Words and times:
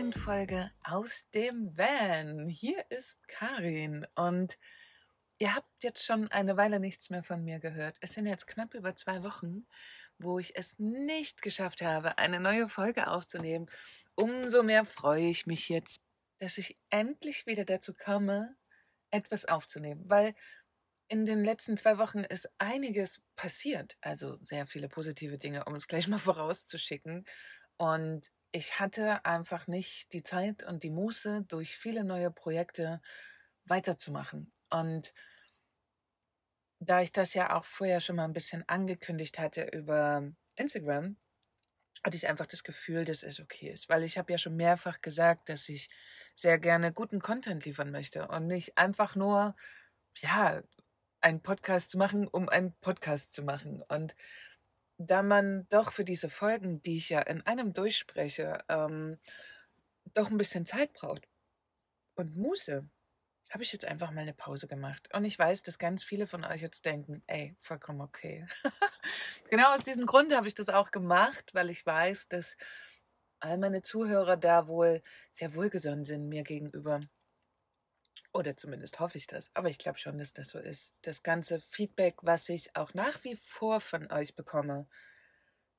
neuen 0.00 0.12
Folge 0.14 0.70
aus 0.82 1.28
dem 1.34 1.76
Van. 1.76 2.48
Hier 2.48 2.86
ist 2.88 3.18
Karin 3.28 4.06
und 4.14 4.56
ihr 5.38 5.54
habt 5.54 5.68
jetzt 5.82 6.06
schon 6.06 6.28
eine 6.28 6.56
Weile 6.56 6.80
nichts 6.80 7.10
mehr 7.10 7.22
von 7.22 7.44
mir 7.44 7.58
gehört. 7.58 7.98
Es 8.00 8.14
sind 8.14 8.24
jetzt 8.24 8.46
knapp 8.46 8.72
über 8.72 8.96
zwei 8.96 9.22
Wochen, 9.22 9.66
wo 10.18 10.38
ich 10.38 10.56
es 10.56 10.78
nicht 10.78 11.42
geschafft 11.42 11.82
habe, 11.82 12.16
eine 12.16 12.40
neue 12.40 12.70
Folge 12.70 13.08
aufzunehmen. 13.08 13.66
Umso 14.14 14.62
mehr 14.62 14.86
freue 14.86 15.28
ich 15.28 15.46
mich 15.46 15.68
jetzt, 15.68 16.00
dass 16.38 16.56
ich 16.56 16.78
endlich 16.88 17.44
wieder 17.44 17.66
dazu 17.66 17.92
komme, 17.92 18.56
etwas 19.10 19.44
aufzunehmen, 19.44 20.08
weil 20.08 20.34
in 21.08 21.26
den 21.26 21.44
letzten 21.44 21.76
zwei 21.76 21.98
Wochen 21.98 22.20
ist 22.20 22.48
einiges 22.56 23.20
passiert. 23.36 23.98
Also 24.00 24.36
sehr 24.36 24.66
viele 24.66 24.88
positive 24.88 25.36
Dinge, 25.36 25.66
um 25.66 25.74
es 25.74 25.88
gleich 25.88 26.08
mal 26.08 26.18
vorauszuschicken. 26.18 27.26
Und 27.76 28.30
ich 28.52 28.80
hatte 28.80 29.24
einfach 29.24 29.66
nicht 29.66 30.12
die 30.12 30.22
Zeit 30.22 30.62
und 30.64 30.82
die 30.82 30.90
Muße, 30.90 31.44
durch 31.48 31.76
viele 31.76 32.04
neue 32.04 32.30
Projekte 32.30 33.00
weiterzumachen. 33.64 34.52
Und 34.70 35.12
da 36.80 37.02
ich 37.02 37.12
das 37.12 37.34
ja 37.34 37.54
auch 37.56 37.64
vorher 37.64 38.00
schon 38.00 38.16
mal 38.16 38.24
ein 38.24 38.32
bisschen 38.32 38.68
angekündigt 38.68 39.38
hatte 39.38 39.64
über 39.64 40.32
Instagram, 40.56 41.16
hatte 42.02 42.16
ich 42.16 42.28
einfach 42.28 42.46
das 42.46 42.64
Gefühl, 42.64 43.04
dass 43.04 43.22
es 43.22 43.40
okay 43.40 43.70
ist, 43.70 43.88
weil 43.88 44.04
ich 44.04 44.16
habe 44.16 44.32
ja 44.32 44.38
schon 44.38 44.56
mehrfach 44.56 45.00
gesagt, 45.02 45.48
dass 45.48 45.68
ich 45.68 45.90
sehr 46.34 46.58
gerne 46.58 46.92
guten 46.92 47.20
Content 47.20 47.64
liefern 47.64 47.90
möchte 47.90 48.26
und 48.28 48.46
nicht 48.46 48.78
einfach 48.78 49.14
nur 49.16 49.54
ja, 50.16 50.62
einen 51.20 51.42
Podcast 51.42 51.90
zu 51.90 51.98
machen, 51.98 52.26
um 52.26 52.48
einen 52.48 52.72
Podcast 52.80 53.34
zu 53.34 53.42
machen. 53.42 53.82
Und 53.82 54.16
da 55.06 55.22
man 55.22 55.66
doch 55.70 55.92
für 55.92 56.04
diese 56.04 56.28
Folgen, 56.28 56.82
die 56.82 56.98
ich 56.98 57.08
ja 57.08 57.20
in 57.20 57.40
einem 57.46 57.72
durchspreche, 57.72 58.58
ähm, 58.68 59.18
doch 60.14 60.30
ein 60.30 60.38
bisschen 60.38 60.66
Zeit 60.66 60.92
braucht 60.92 61.26
und 62.16 62.36
Muße, 62.36 62.88
habe 63.50 63.62
ich 63.64 63.72
jetzt 63.72 63.84
einfach 63.84 64.12
mal 64.12 64.20
eine 64.20 64.34
Pause 64.34 64.68
gemacht. 64.68 65.08
Und 65.14 65.24
ich 65.24 65.38
weiß, 65.38 65.62
dass 65.62 65.78
ganz 65.78 66.04
viele 66.04 66.26
von 66.26 66.44
euch 66.44 66.60
jetzt 66.60 66.84
denken, 66.84 67.22
ey, 67.26 67.56
vollkommen 67.60 68.00
okay. 68.00 68.46
genau 69.50 69.74
aus 69.74 69.82
diesem 69.82 70.06
Grund 70.06 70.34
habe 70.34 70.46
ich 70.46 70.54
das 70.54 70.68
auch 70.68 70.90
gemacht, 70.90 71.50
weil 71.54 71.70
ich 71.70 71.84
weiß, 71.84 72.28
dass 72.28 72.56
all 73.40 73.58
meine 73.58 73.82
Zuhörer 73.82 74.36
da 74.36 74.68
wohl 74.68 75.02
sehr 75.32 75.54
wohlgesonnen 75.54 76.04
sind 76.04 76.28
mir 76.28 76.44
gegenüber. 76.44 77.00
Oder 78.32 78.56
zumindest 78.56 79.00
hoffe 79.00 79.18
ich 79.18 79.26
das. 79.26 79.50
Aber 79.54 79.68
ich 79.68 79.78
glaube 79.78 79.98
schon, 79.98 80.18
dass 80.18 80.32
das 80.32 80.50
so 80.50 80.58
ist. 80.58 80.96
Das 81.02 81.22
ganze 81.22 81.60
Feedback, 81.60 82.16
was 82.22 82.48
ich 82.48 82.76
auch 82.76 82.94
nach 82.94 83.24
wie 83.24 83.36
vor 83.42 83.80
von 83.80 84.10
euch 84.12 84.36
bekomme, 84.36 84.86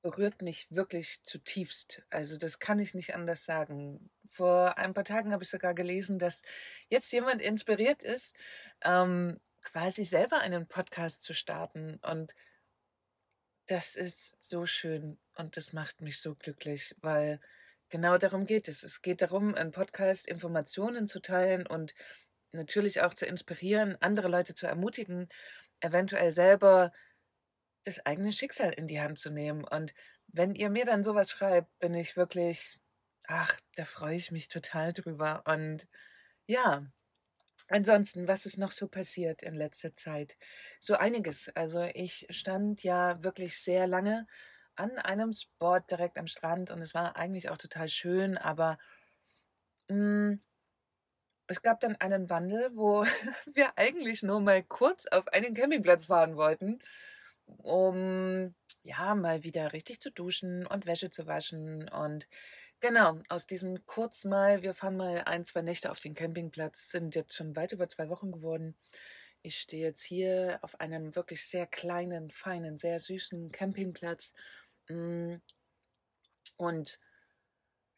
berührt 0.01 0.41
mich 0.41 0.67
wirklich 0.69 1.23
zutiefst. 1.23 2.01
Also 2.09 2.37
das 2.37 2.59
kann 2.59 2.79
ich 2.79 2.93
nicht 2.93 3.15
anders 3.15 3.45
sagen. 3.45 4.09
Vor 4.27 4.77
ein 4.77 4.93
paar 4.93 5.05
Tagen 5.05 5.31
habe 5.31 5.43
ich 5.43 5.49
sogar 5.49 5.73
gelesen, 5.73 6.19
dass 6.19 6.41
jetzt 6.89 7.11
jemand 7.11 7.41
inspiriert 7.41 8.03
ist, 8.03 8.35
ähm, 8.81 9.39
quasi 9.63 10.03
selber 10.03 10.39
einen 10.39 10.67
Podcast 10.67 11.21
zu 11.21 11.33
starten. 11.33 11.99
Und 12.01 12.33
das 13.67 13.95
ist 13.95 14.41
so 14.43 14.65
schön 14.65 15.19
und 15.35 15.55
das 15.55 15.71
macht 15.71 16.01
mich 16.01 16.19
so 16.19 16.35
glücklich, 16.35 16.95
weil 16.99 17.39
genau 17.89 18.17
darum 18.17 18.45
geht 18.45 18.67
es. 18.67 18.83
Es 18.83 19.01
geht 19.01 19.21
darum, 19.21 19.55
einen 19.55 19.71
Podcast 19.71 20.27
Informationen 20.27 21.07
zu 21.07 21.21
teilen 21.21 21.67
und 21.67 21.93
natürlich 22.53 23.01
auch 23.01 23.13
zu 23.13 23.25
inspirieren, 23.25 23.97
andere 24.01 24.27
Leute 24.27 24.53
zu 24.53 24.67
ermutigen, 24.67 25.29
eventuell 25.81 26.31
selber 26.31 26.91
das 27.83 28.05
eigene 28.05 28.31
Schicksal 28.31 28.71
in 28.71 28.87
die 28.87 29.01
Hand 29.01 29.19
zu 29.19 29.29
nehmen. 29.31 29.63
Und 29.63 29.93
wenn 30.27 30.55
ihr 30.55 30.69
mir 30.69 30.85
dann 30.85 31.03
sowas 31.03 31.31
schreibt, 31.31 31.77
bin 31.79 31.93
ich 31.93 32.15
wirklich, 32.17 32.79
ach, 33.27 33.59
da 33.75 33.85
freue 33.85 34.15
ich 34.15 34.31
mich 34.31 34.47
total 34.47 34.93
drüber. 34.93 35.43
Und 35.47 35.87
ja, 36.47 36.85
ansonsten, 37.69 38.27
was 38.27 38.45
ist 38.45 38.57
noch 38.57 38.71
so 38.71 38.87
passiert 38.87 39.43
in 39.43 39.55
letzter 39.55 39.95
Zeit? 39.95 40.37
So 40.79 40.95
einiges. 40.95 41.49
Also 41.55 41.83
ich 41.93 42.27
stand 42.29 42.83
ja 42.83 43.23
wirklich 43.23 43.59
sehr 43.59 43.87
lange 43.87 44.27
an 44.75 44.97
einem 44.99 45.33
Spot 45.33 45.79
direkt 45.79 46.17
am 46.17 46.27
Strand 46.27 46.71
und 46.71 46.81
es 46.81 46.93
war 46.93 47.15
eigentlich 47.17 47.49
auch 47.49 47.57
total 47.57 47.87
schön, 47.89 48.37
aber 48.37 48.77
mh, 49.89 49.95
hm, 49.95 50.41
es 51.51 51.61
gab 51.61 51.81
dann 51.81 51.97
einen 51.97 52.29
Wandel, 52.29 52.71
wo 52.75 53.03
wir 53.53 53.77
eigentlich 53.77 54.23
nur 54.23 54.39
mal 54.39 54.63
kurz 54.63 55.05
auf 55.07 55.27
einen 55.27 55.53
Campingplatz 55.53 56.05
fahren 56.05 56.37
wollten, 56.37 56.79
um 57.45 58.55
ja 58.83 59.15
mal 59.15 59.43
wieder 59.43 59.73
richtig 59.73 59.99
zu 59.99 60.11
duschen 60.11 60.65
und 60.65 60.85
Wäsche 60.85 61.11
zu 61.11 61.27
waschen. 61.27 61.89
Und 61.89 62.27
genau, 62.79 63.19
aus 63.27 63.47
diesem 63.47 63.85
kurz 63.85 64.23
mal, 64.23 64.61
wir 64.63 64.73
fahren 64.73 64.95
mal 64.95 65.23
ein, 65.25 65.43
zwei 65.43 65.61
Nächte 65.61 65.91
auf 65.91 65.99
den 65.99 66.15
Campingplatz, 66.15 66.89
sind 66.89 67.15
jetzt 67.15 67.35
schon 67.35 67.55
weit 67.57 67.73
über 67.73 67.89
zwei 67.89 68.07
Wochen 68.07 68.31
geworden. 68.31 68.75
Ich 69.41 69.59
stehe 69.59 69.85
jetzt 69.85 70.03
hier 70.03 70.59
auf 70.61 70.79
einem 70.79 71.15
wirklich 71.15 71.45
sehr 71.45 71.67
kleinen, 71.67 72.29
feinen, 72.31 72.77
sehr 72.77 72.99
süßen 72.99 73.51
Campingplatz 73.51 74.33
mm, 74.87 75.35
und 76.55 76.99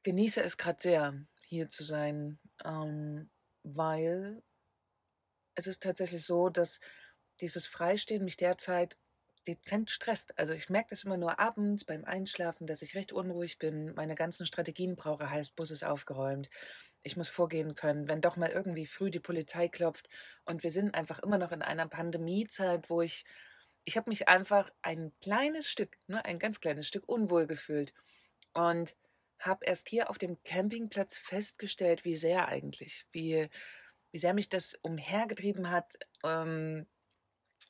genieße 0.02 0.42
es 0.42 0.58
gerade 0.58 0.82
sehr, 0.82 1.14
hier 1.46 1.70
zu 1.70 1.84
sein. 1.84 2.40
Ähm, 2.66 3.30
weil 3.64 4.44
es 5.56 5.68
ist 5.68 5.84
tatsächlich 5.84 6.26
so, 6.26 6.50
dass 6.50 6.80
dieses 7.40 7.68
Freistehen 7.68 8.24
mich 8.24 8.38
derzeit 8.38 8.98
dezent 9.48 9.90
stresst. 9.90 10.38
Also 10.38 10.54
ich 10.54 10.70
merke 10.70 10.90
das 10.92 11.04
immer 11.04 11.18
nur 11.18 11.40
abends 11.40 11.84
beim 11.86 12.06
Einschlafen, 12.06 12.68
dass 12.68 12.82
ich 12.82 12.96
recht 12.96 13.12
unruhig 13.12 13.58
bin. 13.60 13.94
Meine 13.96 14.16
ganzen 14.16 14.46
Strategien 14.46 14.96
brauche, 14.96 15.30
heißt, 15.30 15.56
Bus 15.56 15.72
ist 15.72 15.84
aufgeräumt. 15.84 16.50
Ich 17.04 17.18
muss 17.18 17.30
vorgehen 17.30 17.76
können, 17.76 18.08
wenn 18.08 18.22
doch 18.22 18.38
mal 18.38 18.50
irgendwie 18.50 18.86
früh 18.86 19.12
die 19.12 19.20
Polizei 19.20 19.68
klopft. 19.68 20.10
Und 20.46 20.64
wir 20.64 20.72
sind 20.72 20.96
einfach 20.96 21.20
immer 21.20 21.38
noch 21.38 21.52
in 21.52 21.62
einer 21.62 21.88
Pandemiezeit, 21.88 22.90
wo 22.90 23.02
ich, 23.02 23.26
ich 23.84 23.98
habe 23.98 24.10
mich 24.10 24.30
einfach 24.30 24.70
ein 24.82 25.12
kleines 25.22 25.70
Stück, 25.70 25.98
nur 26.08 26.26
ein 26.26 26.40
ganz 26.40 26.62
kleines 26.62 26.88
Stück 26.88 27.08
unwohl 27.08 27.46
gefühlt. 27.46 27.94
Und 28.54 28.96
habe 29.40 29.66
erst 29.66 29.90
hier 29.90 30.10
auf 30.10 30.18
dem 30.18 30.42
Campingplatz 30.44 31.18
festgestellt, 31.18 32.06
wie 32.06 32.18
sehr 32.18 32.48
eigentlich, 32.48 33.06
wie, 33.12 33.50
wie 34.12 34.20
sehr 34.20 34.34
mich 34.34 34.50
das 34.50 34.76
umhergetrieben 34.82 35.70
hat. 35.70 35.94
Ähm, 36.24 36.88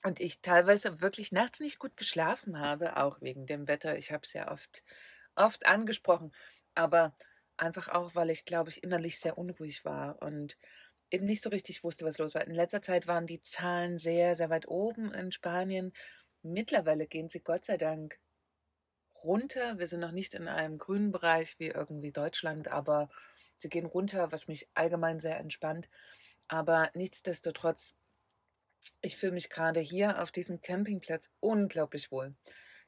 und 0.03 0.19
ich 0.19 0.41
teilweise 0.41 1.01
wirklich 1.01 1.31
nachts 1.31 1.59
nicht 1.59 1.79
gut 1.79 1.95
geschlafen 1.97 2.59
habe, 2.59 2.97
auch 2.97 3.21
wegen 3.21 3.45
dem 3.45 3.67
Wetter. 3.67 3.97
Ich 3.97 4.11
habe 4.11 4.23
es 4.23 4.33
ja 4.33 4.51
oft, 4.51 4.83
oft 5.35 5.65
angesprochen, 5.65 6.33
aber 6.75 7.15
einfach 7.57 7.87
auch, 7.89 8.15
weil 8.15 8.29
ich, 8.29 8.45
glaube 8.45 8.69
ich, 8.69 8.83
innerlich 8.83 9.19
sehr 9.19 9.37
unruhig 9.37 9.85
war 9.85 10.21
und 10.21 10.57
eben 11.11 11.25
nicht 11.25 11.43
so 11.43 11.49
richtig 11.49 11.83
wusste, 11.83 12.05
was 12.05 12.17
los 12.17 12.35
war. 12.35 12.45
In 12.45 12.55
letzter 12.55 12.81
Zeit 12.81 13.07
waren 13.07 13.27
die 13.27 13.41
Zahlen 13.41 13.97
sehr, 13.99 14.35
sehr 14.35 14.49
weit 14.49 14.67
oben 14.67 15.13
in 15.13 15.31
Spanien. 15.31 15.93
Mittlerweile 16.41 17.07
gehen 17.07 17.29
sie 17.29 17.41
Gott 17.41 17.65
sei 17.65 17.77
Dank 17.77 18.19
runter. 19.23 19.79
Wir 19.79 19.87
sind 19.87 19.99
noch 19.99 20.11
nicht 20.11 20.33
in 20.33 20.47
einem 20.47 20.77
grünen 20.77 21.11
Bereich 21.11 21.55
wie 21.59 21.67
irgendwie 21.67 22.11
Deutschland, 22.11 22.67
aber 22.67 23.09
sie 23.57 23.69
gehen 23.69 23.85
runter, 23.85 24.31
was 24.31 24.47
mich 24.47 24.67
allgemein 24.73 25.19
sehr 25.19 25.39
entspannt. 25.39 25.89
Aber 26.47 26.91
nichtsdestotrotz, 26.93 27.93
ich 29.01 29.17
fühle 29.17 29.33
mich 29.33 29.49
gerade 29.49 29.79
hier 29.79 30.21
auf 30.21 30.31
diesem 30.31 30.61
Campingplatz 30.61 31.29
unglaublich 31.39 32.11
wohl. 32.11 32.35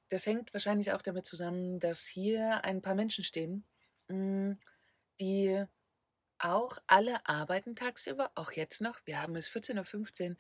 Das 0.10 0.26
hängt 0.26 0.54
wahrscheinlich 0.54 0.94
auch 0.94 1.02
damit 1.02 1.26
zusammen, 1.26 1.80
dass 1.80 2.06
hier 2.06 2.64
ein 2.64 2.82
paar 2.82 2.96
Menschen 2.96 3.24
stehen, 3.24 3.66
mm, 4.08 4.54
die 5.20 5.66
auch 6.40 6.78
alle 6.88 7.26
arbeiten 7.26 7.76
tagsüber, 7.76 8.32
auch 8.36 8.52
jetzt 8.52 8.82
noch. 8.82 9.00
Wir 9.06 9.22
haben 9.22 9.36
es 9.36 9.50
14.15 9.50 10.32
Uhr. 10.32 10.36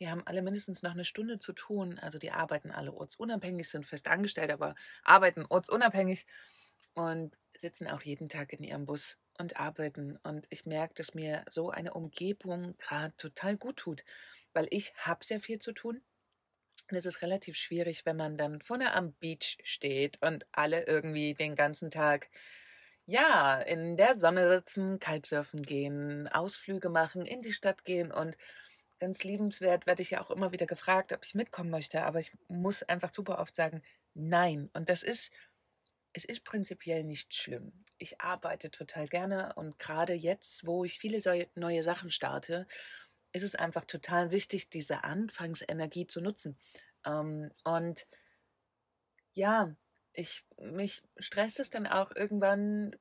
Die 0.00 0.08
haben 0.08 0.26
alle 0.26 0.42
mindestens 0.42 0.82
noch 0.82 0.92
eine 0.92 1.04
Stunde 1.04 1.38
zu 1.38 1.52
tun. 1.52 1.98
Also 1.98 2.18
die 2.18 2.30
arbeiten 2.30 2.70
alle 2.70 2.92
ortsunabhängig, 2.92 3.68
sind 3.68 3.86
fest 3.86 4.08
angestellt, 4.08 4.50
aber 4.50 4.74
arbeiten 5.04 5.44
ortsunabhängig 5.48 6.26
und 6.94 7.36
sitzen 7.56 7.88
auch 7.88 8.02
jeden 8.02 8.28
Tag 8.28 8.52
in 8.52 8.62
ihrem 8.62 8.86
Bus 8.86 9.18
und 9.38 9.58
arbeiten. 9.58 10.16
Und 10.22 10.46
ich 10.50 10.66
merke, 10.66 10.94
dass 10.94 11.14
mir 11.14 11.44
so 11.48 11.70
eine 11.70 11.94
Umgebung 11.94 12.76
gerade 12.78 13.16
total 13.16 13.56
gut 13.56 13.76
tut, 13.76 14.04
weil 14.52 14.68
ich 14.70 14.92
habe 14.96 15.24
sehr 15.24 15.40
viel 15.40 15.58
zu 15.58 15.72
tun. 15.72 16.02
Und 16.90 16.96
es 16.96 17.06
ist 17.06 17.22
relativ 17.22 17.56
schwierig, 17.56 18.06
wenn 18.06 18.16
man 18.16 18.38
dann 18.38 18.62
vorne 18.62 18.94
am 18.94 19.12
Beach 19.14 19.58
steht 19.62 20.22
und 20.22 20.46
alle 20.52 20.86
irgendwie 20.86 21.34
den 21.34 21.54
ganzen 21.54 21.90
Tag 21.90 22.30
ja, 23.08 23.58
in 23.62 23.96
der 23.96 24.14
Sonne 24.14 24.50
sitzen, 24.50 24.98
Kitesurfen 24.98 25.62
gehen, 25.62 26.28
Ausflüge 26.28 26.90
machen, 26.90 27.22
in 27.24 27.40
die 27.40 27.54
Stadt 27.54 27.86
gehen 27.86 28.12
und 28.12 28.36
ganz 28.98 29.24
liebenswert 29.24 29.86
werde 29.86 30.02
ich 30.02 30.10
ja 30.10 30.20
auch 30.20 30.30
immer 30.30 30.52
wieder 30.52 30.66
gefragt, 30.66 31.14
ob 31.14 31.24
ich 31.24 31.34
mitkommen 31.34 31.70
möchte, 31.70 32.02
aber 32.04 32.20
ich 32.20 32.32
muss 32.48 32.82
einfach 32.82 33.14
super 33.14 33.38
oft 33.38 33.56
sagen, 33.56 33.82
nein. 34.12 34.68
Und 34.74 34.90
das 34.90 35.02
ist, 35.02 35.32
es 36.12 36.26
ist 36.26 36.44
prinzipiell 36.44 37.02
nicht 37.02 37.34
schlimm. 37.34 37.72
Ich 37.96 38.20
arbeite 38.20 38.70
total 38.70 39.08
gerne 39.08 39.54
und 39.56 39.78
gerade 39.78 40.12
jetzt, 40.12 40.66
wo 40.66 40.84
ich 40.84 40.98
viele 40.98 41.48
neue 41.54 41.82
Sachen 41.82 42.10
starte, 42.10 42.66
ist 43.32 43.42
es 43.42 43.54
einfach 43.54 43.86
total 43.86 44.32
wichtig, 44.32 44.68
diese 44.68 45.04
Anfangsenergie 45.04 46.06
zu 46.06 46.20
nutzen. 46.20 46.58
Ähm, 47.06 47.50
und 47.64 48.06
ja, 49.32 49.74
ich, 50.18 50.44
mich 50.58 51.02
stresst 51.18 51.60
es 51.60 51.70
dann 51.70 51.86
auch 51.86 52.10
irgendwann, 52.14 52.96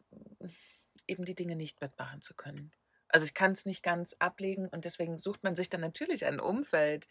eben 1.07 1.25
die 1.25 1.35
Dinge 1.35 1.55
nicht 1.55 1.81
mitmachen 1.81 2.21
zu 2.21 2.35
können. 2.35 2.71
Also 3.09 3.25
ich 3.25 3.33
kann 3.33 3.53
es 3.53 3.65
nicht 3.65 3.81
ganz 3.81 4.15
ablegen 4.19 4.67
und 4.67 4.85
deswegen 4.85 5.17
sucht 5.17 5.43
man 5.43 5.55
sich 5.55 5.69
dann 5.69 5.81
natürlich 5.81 6.25
ein 6.25 6.39
Umfeld 6.39 7.07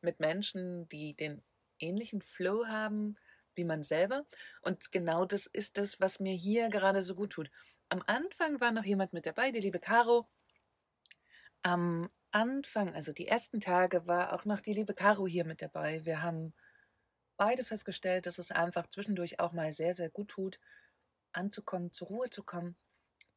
mit 0.00 0.18
Menschen, 0.18 0.88
die 0.88 1.14
den 1.14 1.42
ähnlichen 1.78 2.22
Flow 2.22 2.66
haben 2.66 3.16
wie 3.54 3.64
man 3.64 3.82
selber. 3.82 4.24
Und 4.62 4.92
genau 4.92 5.26
das 5.26 5.46
ist 5.46 5.76
das, 5.76 6.00
was 6.00 6.20
mir 6.20 6.32
hier 6.32 6.70
gerade 6.70 7.02
so 7.02 7.14
gut 7.14 7.32
tut. 7.32 7.50
Am 7.90 8.02
Anfang 8.06 8.60
war 8.60 8.72
noch 8.72 8.84
jemand 8.84 9.12
mit 9.12 9.26
dabei, 9.26 9.50
die 9.50 9.60
liebe 9.60 9.80
Caro. 9.80 10.26
Am 11.62 12.08
Anfang, 12.30 12.94
also 12.94 13.12
die 13.12 13.26
ersten 13.26 13.60
Tage, 13.60 14.06
war 14.06 14.32
auch 14.32 14.46
noch 14.46 14.60
die 14.60 14.72
liebe 14.72 14.94
Caro 14.94 15.26
hier 15.26 15.44
mit 15.44 15.60
dabei. 15.60 16.06
Wir 16.06 16.22
haben 16.22 16.54
beide 17.40 17.64
festgestellt, 17.64 18.26
dass 18.26 18.38
es 18.38 18.50
einfach 18.52 18.86
zwischendurch 18.86 19.40
auch 19.40 19.52
mal 19.52 19.72
sehr, 19.72 19.94
sehr 19.94 20.10
gut 20.10 20.28
tut, 20.28 20.60
anzukommen, 21.32 21.90
zur 21.90 22.08
Ruhe 22.08 22.28
zu 22.28 22.42
kommen. 22.42 22.76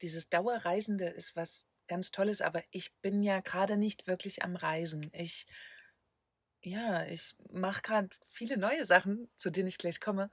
Dieses 0.02 0.28
Dauerreisende 0.28 1.06
ist 1.06 1.36
was 1.36 1.66
ganz 1.86 2.10
Tolles, 2.10 2.42
aber 2.42 2.62
ich 2.70 2.94
bin 3.00 3.22
ja 3.22 3.40
gerade 3.40 3.78
nicht 3.78 4.06
wirklich 4.06 4.42
am 4.42 4.56
Reisen. 4.56 5.08
Ich, 5.14 5.46
ja, 6.60 7.06
ich 7.06 7.34
mache 7.50 7.80
gerade 7.80 8.10
viele 8.28 8.58
neue 8.58 8.84
Sachen, 8.84 9.30
zu 9.36 9.48
denen 9.48 9.68
ich 9.68 9.78
gleich 9.78 10.00
komme. 10.00 10.30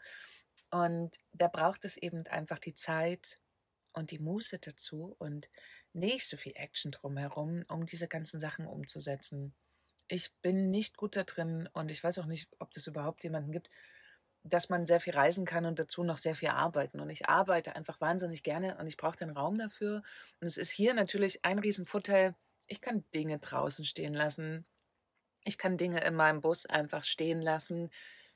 Und 0.70 1.18
da 1.32 1.48
braucht 1.48 1.86
es 1.86 1.96
eben 1.96 2.28
einfach 2.28 2.60
die 2.60 2.76
Zeit 2.76 3.40
und 3.94 4.12
die 4.12 4.20
Muße 4.20 4.60
dazu 4.60 5.16
und 5.18 5.50
nicht 5.94 6.28
so 6.28 6.36
viel 6.36 6.54
Action 6.58 6.92
drumherum, 6.92 7.64
um 7.70 7.86
diese 7.86 8.10
ganzen 8.10 8.42
Sachen 8.42 8.68
umzusetzen. 8.68 9.56
Ich 10.14 10.34
bin 10.42 10.70
nicht 10.72 10.98
gut 10.98 11.16
da 11.16 11.24
drin 11.24 11.70
und 11.72 11.90
ich 11.90 12.04
weiß 12.04 12.20
auch 12.20 12.26
nicht, 12.26 12.50
ob 12.60 12.72
das 12.74 12.86
überhaupt 12.86 13.24
jemanden 13.24 13.54
gibt, 13.54 13.70
dass 14.44 14.68
man 14.68 14.86
sehr 14.86 15.00
viel 15.00 15.14
reisen 15.14 15.46
kann 15.46 15.66
und 15.66 15.80
dazu 15.80 16.04
noch 16.04 16.18
sehr 16.18 16.36
viel 16.36 16.50
arbeiten. 16.50 17.00
Und 17.00 17.10
ich 17.10 17.30
arbeite 17.30 17.78
einfach 17.78 18.02
wahnsinnig 18.02 18.44
gerne 18.44 18.78
und 18.78 18.88
ich 18.88 18.98
brauche 18.98 19.16
den 19.16 19.30
Raum 19.30 19.58
dafür. 19.58 20.04
Und 20.42 20.48
es 20.48 20.58
ist 20.58 20.70
hier 20.70 20.94
natürlich 20.94 21.46
ein 21.46 21.60
Riesenvorteil. 21.60 22.36
Ich 22.68 22.82
kann 22.82 23.06
Dinge 23.14 23.40
draußen 23.40 23.86
stehen 23.86 24.14
lassen. 24.14 24.66
Ich 25.46 25.58
kann 25.58 25.78
Dinge 25.78 26.04
in 26.04 26.16
meinem 26.16 26.42
Bus 26.42 26.66
einfach 26.66 27.06
stehen 27.06 27.42
lassen. 27.42 27.90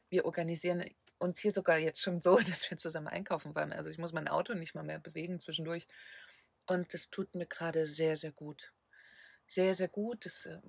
Wir 0.08 0.24
organisieren 0.24 0.86
uns 1.18 1.42
hier 1.42 1.52
sogar 1.52 1.78
jetzt 1.78 2.00
schon 2.00 2.22
so, 2.22 2.38
dass 2.48 2.72
wir 2.72 2.78
zusammen 2.78 3.08
einkaufen 3.08 3.54
waren. 3.54 3.74
Also 3.74 3.90
ich 3.90 3.98
muss 3.98 4.14
mein 4.14 4.30
Auto 4.30 4.54
nicht 4.54 4.76
mal 4.76 4.84
mehr 4.84 5.00
bewegen 5.00 5.42
zwischendurch. 5.42 5.90
Und 6.68 6.94
das 6.94 7.10
tut 7.10 7.36
mir 7.36 7.48
gerade 7.48 7.86
sehr, 7.86 8.16
sehr 8.16 8.32
gut. 8.32 8.72
Sehr, 9.46 9.76
sehr 9.76 9.90
gut. 9.90 10.26
Das 10.26 10.46
äh, 10.46 10.62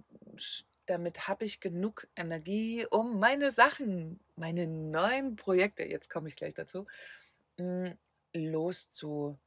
damit 0.86 1.28
habe 1.28 1.44
ich 1.44 1.60
genug 1.60 2.06
Energie, 2.16 2.86
um 2.90 3.18
meine 3.18 3.50
Sachen, 3.50 4.20
meine 4.36 4.66
neuen 4.66 5.36
Projekte, 5.36 5.84
jetzt 5.84 6.08
komme 6.10 6.28
ich 6.28 6.36
gleich 6.36 6.54
dazu, 6.54 6.86
hm, 7.58 7.96
loszu, 8.34 9.38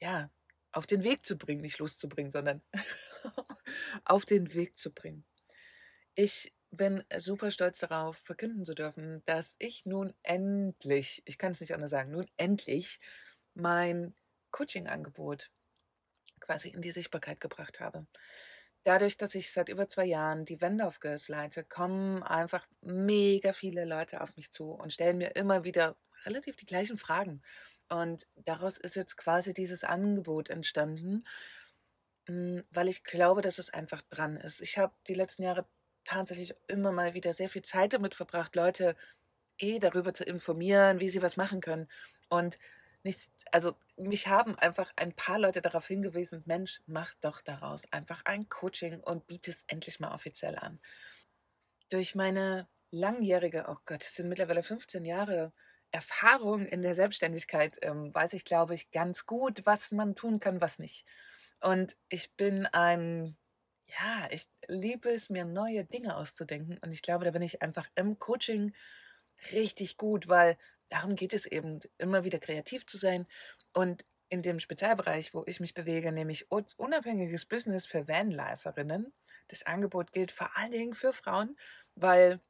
ja, 0.00 0.30
auf 0.72 0.86
den 0.86 1.04
Weg 1.04 1.26
zu 1.26 1.36
bringen, 1.36 1.60
nicht 1.60 1.78
loszubringen, 1.78 2.30
sondern 2.30 2.62
auf 4.04 4.24
den 4.24 4.54
Weg 4.54 4.76
zu 4.76 4.90
bringen. 4.90 5.24
Ich 6.14 6.52
bin 6.70 7.04
super 7.18 7.50
stolz 7.50 7.78
darauf, 7.78 8.16
verkünden 8.16 8.64
zu 8.64 8.74
dürfen, 8.74 9.22
dass 9.26 9.56
ich 9.58 9.84
nun 9.84 10.14
endlich, 10.22 11.22
ich 11.26 11.38
kann 11.38 11.52
es 11.52 11.60
nicht 11.60 11.74
anders 11.74 11.90
sagen, 11.90 12.10
nun 12.10 12.26
endlich 12.36 13.00
mein 13.54 14.14
Coaching-Angebot 14.50 15.50
quasi 16.40 16.70
in 16.70 16.80
die 16.80 16.90
Sichtbarkeit 16.90 17.40
gebracht 17.40 17.80
habe 17.80 18.06
dadurch, 18.84 19.16
dass 19.16 19.34
ich 19.34 19.52
seit 19.52 19.68
über 19.68 19.88
zwei 19.88 20.04
Jahren 20.04 20.44
die 20.44 20.60
Wende 20.60 20.84
of 20.84 21.00
Girls 21.00 21.28
leite, 21.28 21.64
kommen 21.64 22.22
einfach 22.22 22.66
mega 22.80 23.52
viele 23.52 23.84
Leute 23.84 24.20
auf 24.20 24.36
mich 24.36 24.50
zu 24.52 24.70
und 24.72 24.92
stellen 24.92 25.18
mir 25.18 25.36
immer 25.36 25.64
wieder 25.64 25.96
relativ 26.24 26.56
die 26.56 26.66
gleichen 26.66 26.98
Fragen. 26.98 27.42
Und 27.88 28.26
daraus 28.36 28.78
ist 28.78 28.96
jetzt 28.96 29.16
quasi 29.16 29.52
dieses 29.54 29.84
Angebot 29.84 30.48
entstanden, 30.50 31.24
hm, 32.26 32.64
weil 32.70 32.88
ich 32.88 33.04
glaube, 33.04 33.42
dass 33.42 33.58
es 33.58 33.70
einfach 33.70 34.02
dran 34.10 34.36
ist. 34.36 34.60
Ich 34.60 34.78
habe 34.78 34.94
die 35.08 35.14
letzten 35.14 35.42
Jahre 35.42 35.66
tatsächlich 36.04 36.54
immer 36.68 36.92
mal 36.92 37.14
wieder 37.14 37.32
sehr 37.32 37.48
viel 37.48 37.62
Zeit 37.62 37.92
damit 37.92 38.14
verbracht, 38.14 38.56
Leute 38.56 38.96
eh 39.58 39.78
darüber 39.78 40.14
zu 40.14 40.24
informieren, 40.24 41.00
wie 41.00 41.08
sie 41.08 41.22
was 41.22 41.36
machen 41.36 41.60
können. 41.60 41.88
Und 42.28 42.58
nichts, 43.04 43.30
also 43.50 43.74
mich 43.96 44.28
haben 44.28 44.56
einfach 44.58 44.92
ein 44.96 45.12
paar 45.12 45.38
Leute 45.38 45.62
darauf 45.62 45.86
hingewiesen, 45.86 46.42
Mensch, 46.46 46.80
mach 46.86 47.14
doch 47.20 47.40
daraus 47.40 47.82
einfach 47.92 48.24
ein 48.24 48.48
Coaching 48.48 49.00
und 49.00 49.26
biete 49.26 49.50
es 49.50 49.64
endlich 49.66 50.00
mal 50.00 50.14
offiziell 50.14 50.56
an. 50.56 50.80
Durch 51.90 52.14
meine 52.14 52.68
langjährige, 52.90 53.66
oh 53.68 53.76
Gott, 53.86 54.02
es 54.02 54.14
sind 54.14 54.28
mittlerweile 54.28 54.62
15 54.62 55.04
Jahre 55.04 55.52
Erfahrung 55.90 56.66
in 56.66 56.82
der 56.82 56.94
Selbstständigkeit, 56.94 57.78
ähm, 57.82 58.14
weiß 58.14 58.32
ich, 58.32 58.44
glaube 58.44 58.74
ich, 58.74 58.90
ganz 58.90 59.26
gut, 59.26 59.66
was 59.66 59.92
man 59.92 60.14
tun 60.14 60.40
kann, 60.40 60.60
was 60.60 60.78
nicht. 60.78 61.04
Und 61.60 61.96
ich 62.08 62.34
bin 62.34 62.66
ein, 62.66 63.36
ja, 63.86 64.26
ich 64.30 64.46
liebe 64.66 65.10
es, 65.10 65.30
mir 65.30 65.44
neue 65.44 65.84
Dinge 65.84 66.16
auszudenken. 66.16 66.78
Und 66.78 66.92
ich 66.92 67.02
glaube, 67.02 67.24
da 67.24 67.30
bin 67.30 67.42
ich 67.42 67.62
einfach 67.62 67.88
im 67.94 68.18
Coaching 68.18 68.74
richtig 69.52 69.96
gut, 69.96 70.28
weil 70.28 70.56
darum 70.92 71.16
geht 71.16 71.32
es 71.32 71.46
eben, 71.46 71.80
immer 71.98 72.24
wieder 72.24 72.38
kreativ 72.38 72.86
zu 72.86 72.98
sein. 72.98 73.26
Und 73.72 74.04
in 74.28 74.42
dem 74.42 74.60
Spezialbereich, 74.60 75.34
wo 75.34 75.42
ich 75.46 75.58
mich 75.58 75.74
bewege, 75.74 76.12
nämlich 76.12 76.50
unabhängiges 76.50 77.46
Business 77.46 77.86
für 77.86 78.08
Vanliferinnen, 78.08 79.12
das 79.48 79.62
Angebot 79.64 80.12
gilt 80.12 80.32
vor 80.32 80.56
allen 80.56 80.72
Dingen 80.72 80.94
für 80.94 81.12
Frauen, 81.12 81.56
weil 81.94 82.40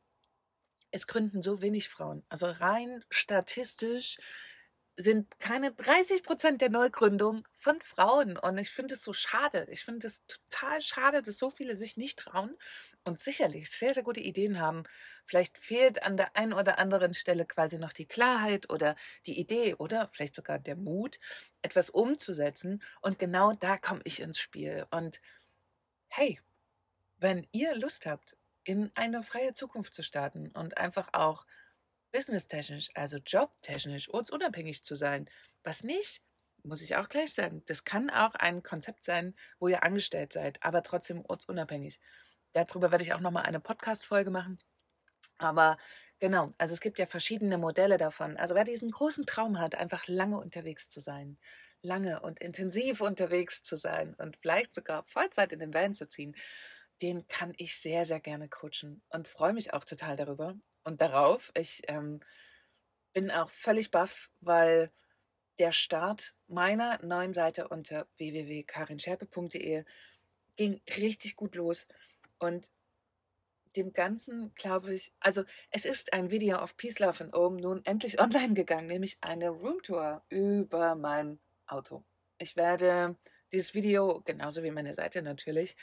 es 0.90 1.06
gründen 1.06 1.40
so 1.40 1.62
wenig 1.62 1.88
Frauen. 1.88 2.24
Also 2.28 2.46
rein 2.46 3.04
statistisch 3.10 4.18
sind 4.96 5.38
keine 5.40 5.72
30 5.72 6.22
Prozent 6.22 6.60
der 6.60 6.70
Neugründung 6.70 7.46
von 7.54 7.80
Frauen. 7.80 8.36
Und 8.36 8.58
ich 8.58 8.70
finde 8.70 8.94
es 8.94 9.02
so 9.02 9.12
schade. 9.12 9.66
Ich 9.70 9.84
finde 9.84 10.06
es 10.06 10.22
total 10.26 10.80
schade, 10.82 11.22
dass 11.22 11.38
so 11.38 11.50
viele 11.50 11.76
sich 11.76 11.96
nicht 11.96 12.18
trauen 12.18 12.56
und 13.04 13.20
sicherlich 13.20 13.70
sehr, 13.70 13.94
sehr 13.94 14.02
gute 14.02 14.20
Ideen 14.20 14.60
haben. 14.60 14.84
Vielleicht 15.26 15.56
fehlt 15.58 16.02
an 16.02 16.16
der 16.16 16.36
einen 16.36 16.52
oder 16.52 16.78
anderen 16.78 17.14
Stelle 17.14 17.46
quasi 17.46 17.78
noch 17.78 17.92
die 17.92 18.06
Klarheit 18.06 18.70
oder 18.70 18.96
die 19.26 19.38
Idee 19.38 19.74
oder 19.74 20.08
vielleicht 20.12 20.34
sogar 20.34 20.58
der 20.58 20.76
Mut, 20.76 21.18
etwas 21.62 21.88
umzusetzen. 21.90 22.82
Und 23.00 23.18
genau 23.18 23.52
da 23.54 23.78
komme 23.78 24.02
ich 24.04 24.20
ins 24.20 24.38
Spiel. 24.38 24.86
Und 24.90 25.20
hey, 26.08 26.40
wenn 27.18 27.46
ihr 27.52 27.74
Lust 27.76 28.06
habt, 28.06 28.36
in 28.64 28.90
eine 28.94 29.22
freie 29.22 29.54
Zukunft 29.54 29.94
zu 29.94 30.02
starten 30.02 30.50
und 30.52 30.76
einfach 30.76 31.08
auch 31.12 31.46
businesstechnisch, 32.12 32.90
also 32.94 33.18
jobtechnisch, 33.18 34.12
ortsunabhängig 34.12 34.84
zu 34.84 34.94
sein. 34.94 35.28
Was 35.64 35.82
nicht, 35.82 36.22
muss 36.62 36.82
ich 36.82 36.96
auch 36.96 37.08
gleich 37.08 37.34
sagen, 37.34 37.62
das 37.66 37.84
kann 37.84 38.10
auch 38.10 38.34
ein 38.34 38.62
Konzept 38.62 39.02
sein, 39.02 39.34
wo 39.58 39.68
ihr 39.68 39.82
angestellt 39.82 40.32
seid, 40.32 40.62
aber 40.62 40.82
trotzdem 40.82 41.24
ortsunabhängig. 41.26 41.98
Darüber 42.52 42.90
werde 42.90 43.04
ich 43.04 43.12
auch 43.14 43.20
nochmal 43.20 43.44
eine 43.44 43.60
Podcast-Folge 43.60 44.30
machen. 44.30 44.58
Aber 45.38 45.78
genau, 46.20 46.50
also 46.58 46.74
es 46.74 46.80
gibt 46.80 46.98
ja 46.98 47.06
verschiedene 47.06 47.58
Modelle 47.58 47.98
davon. 47.98 48.36
Also 48.36 48.54
wer 48.54 48.64
diesen 48.64 48.90
großen 48.90 49.26
Traum 49.26 49.58
hat, 49.58 49.74
einfach 49.74 50.06
lange 50.06 50.38
unterwegs 50.38 50.90
zu 50.90 51.00
sein, 51.00 51.38
lange 51.82 52.20
und 52.20 52.40
intensiv 52.40 53.00
unterwegs 53.00 53.62
zu 53.62 53.76
sein 53.76 54.14
und 54.14 54.36
vielleicht 54.36 54.74
sogar 54.74 55.04
Vollzeit 55.04 55.52
in 55.52 55.58
den 55.58 55.74
Van 55.74 55.94
zu 55.94 56.08
ziehen, 56.08 56.36
den 57.00 57.26
kann 57.26 57.54
ich 57.56 57.80
sehr, 57.80 58.04
sehr 58.04 58.20
gerne 58.20 58.48
coachen 58.48 59.02
und 59.08 59.26
freue 59.28 59.52
mich 59.52 59.72
auch 59.74 59.84
total 59.84 60.16
darüber 60.16 60.54
und 60.84 61.00
darauf. 61.00 61.52
Ich 61.54 61.82
ähm, 61.88 62.20
bin 63.12 63.30
auch 63.30 63.50
völlig 63.50 63.90
baff, 63.90 64.30
weil 64.40 64.90
der 65.58 65.72
Start 65.72 66.34
meiner 66.48 66.98
neuen 67.04 67.34
Seite 67.34 67.68
unter 67.68 68.06
www.karinscherpe.de 68.16 69.84
ging 70.56 70.80
richtig 70.96 71.36
gut 71.36 71.54
los. 71.54 71.86
Und 72.38 72.70
dem 73.76 73.92
Ganzen 73.92 74.54
glaube 74.54 74.94
ich, 74.94 75.12
also 75.20 75.44
es 75.70 75.84
ist 75.84 76.12
ein 76.12 76.30
Video 76.30 76.58
auf 76.58 76.76
Peace 76.76 76.98
Love 76.98 77.24
and 77.24 77.34
Ohm 77.34 77.56
nun 77.56 77.84
endlich 77.84 78.20
online 78.20 78.54
gegangen, 78.54 78.86
nämlich 78.86 79.18
eine 79.20 79.50
Roomtour 79.50 80.24
über 80.28 80.94
mein 80.94 81.38
Auto. 81.66 82.04
Ich 82.38 82.56
werde 82.56 83.16
dieses 83.52 83.74
Video, 83.74 84.22
genauso 84.24 84.62
wie 84.62 84.70
meine 84.70 84.94
Seite 84.94 85.22
natürlich, 85.22 85.76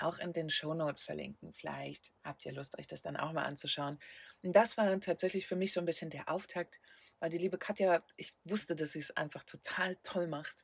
auch 0.00 0.18
in 0.18 0.32
den 0.32 0.50
Shownotes 0.50 1.02
verlinken. 1.02 1.52
Vielleicht 1.52 2.12
habt 2.22 2.44
ihr 2.44 2.52
Lust, 2.52 2.78
euch 2.78 2.86
das 2.86 3.02
dann 3.02 3.16
auch 3.16 3.32
mal 3.32 3.44
anzuschauen. 3.44 3.98
Und 4.42 4.54
das 4.54 4.76
war 4.76 5.00
tatsächlich 5.00 5.46
für 5.46 5.56
mich 5.56 5.72
so 5.72 5.80
ein 5.80 5.86
bisschen 5.86 6.10
der 6.10 6.28
Auftakt, 6.28 6.80
weil 7.20 7.30
die 7.30 7.38
liebe 7.38 7.58
Katja, 7.58 8.04
ich 8.16 8.34
wusste, 8.44 8.76
dass 8.76 8.92
sie 8.92 8.98
es 8.98 9.16
einfach 9.16 9.44
total 9.44 9.96
toll 10.02 10.26
macht. 10.26 10.56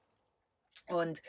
Und 0.87 1.23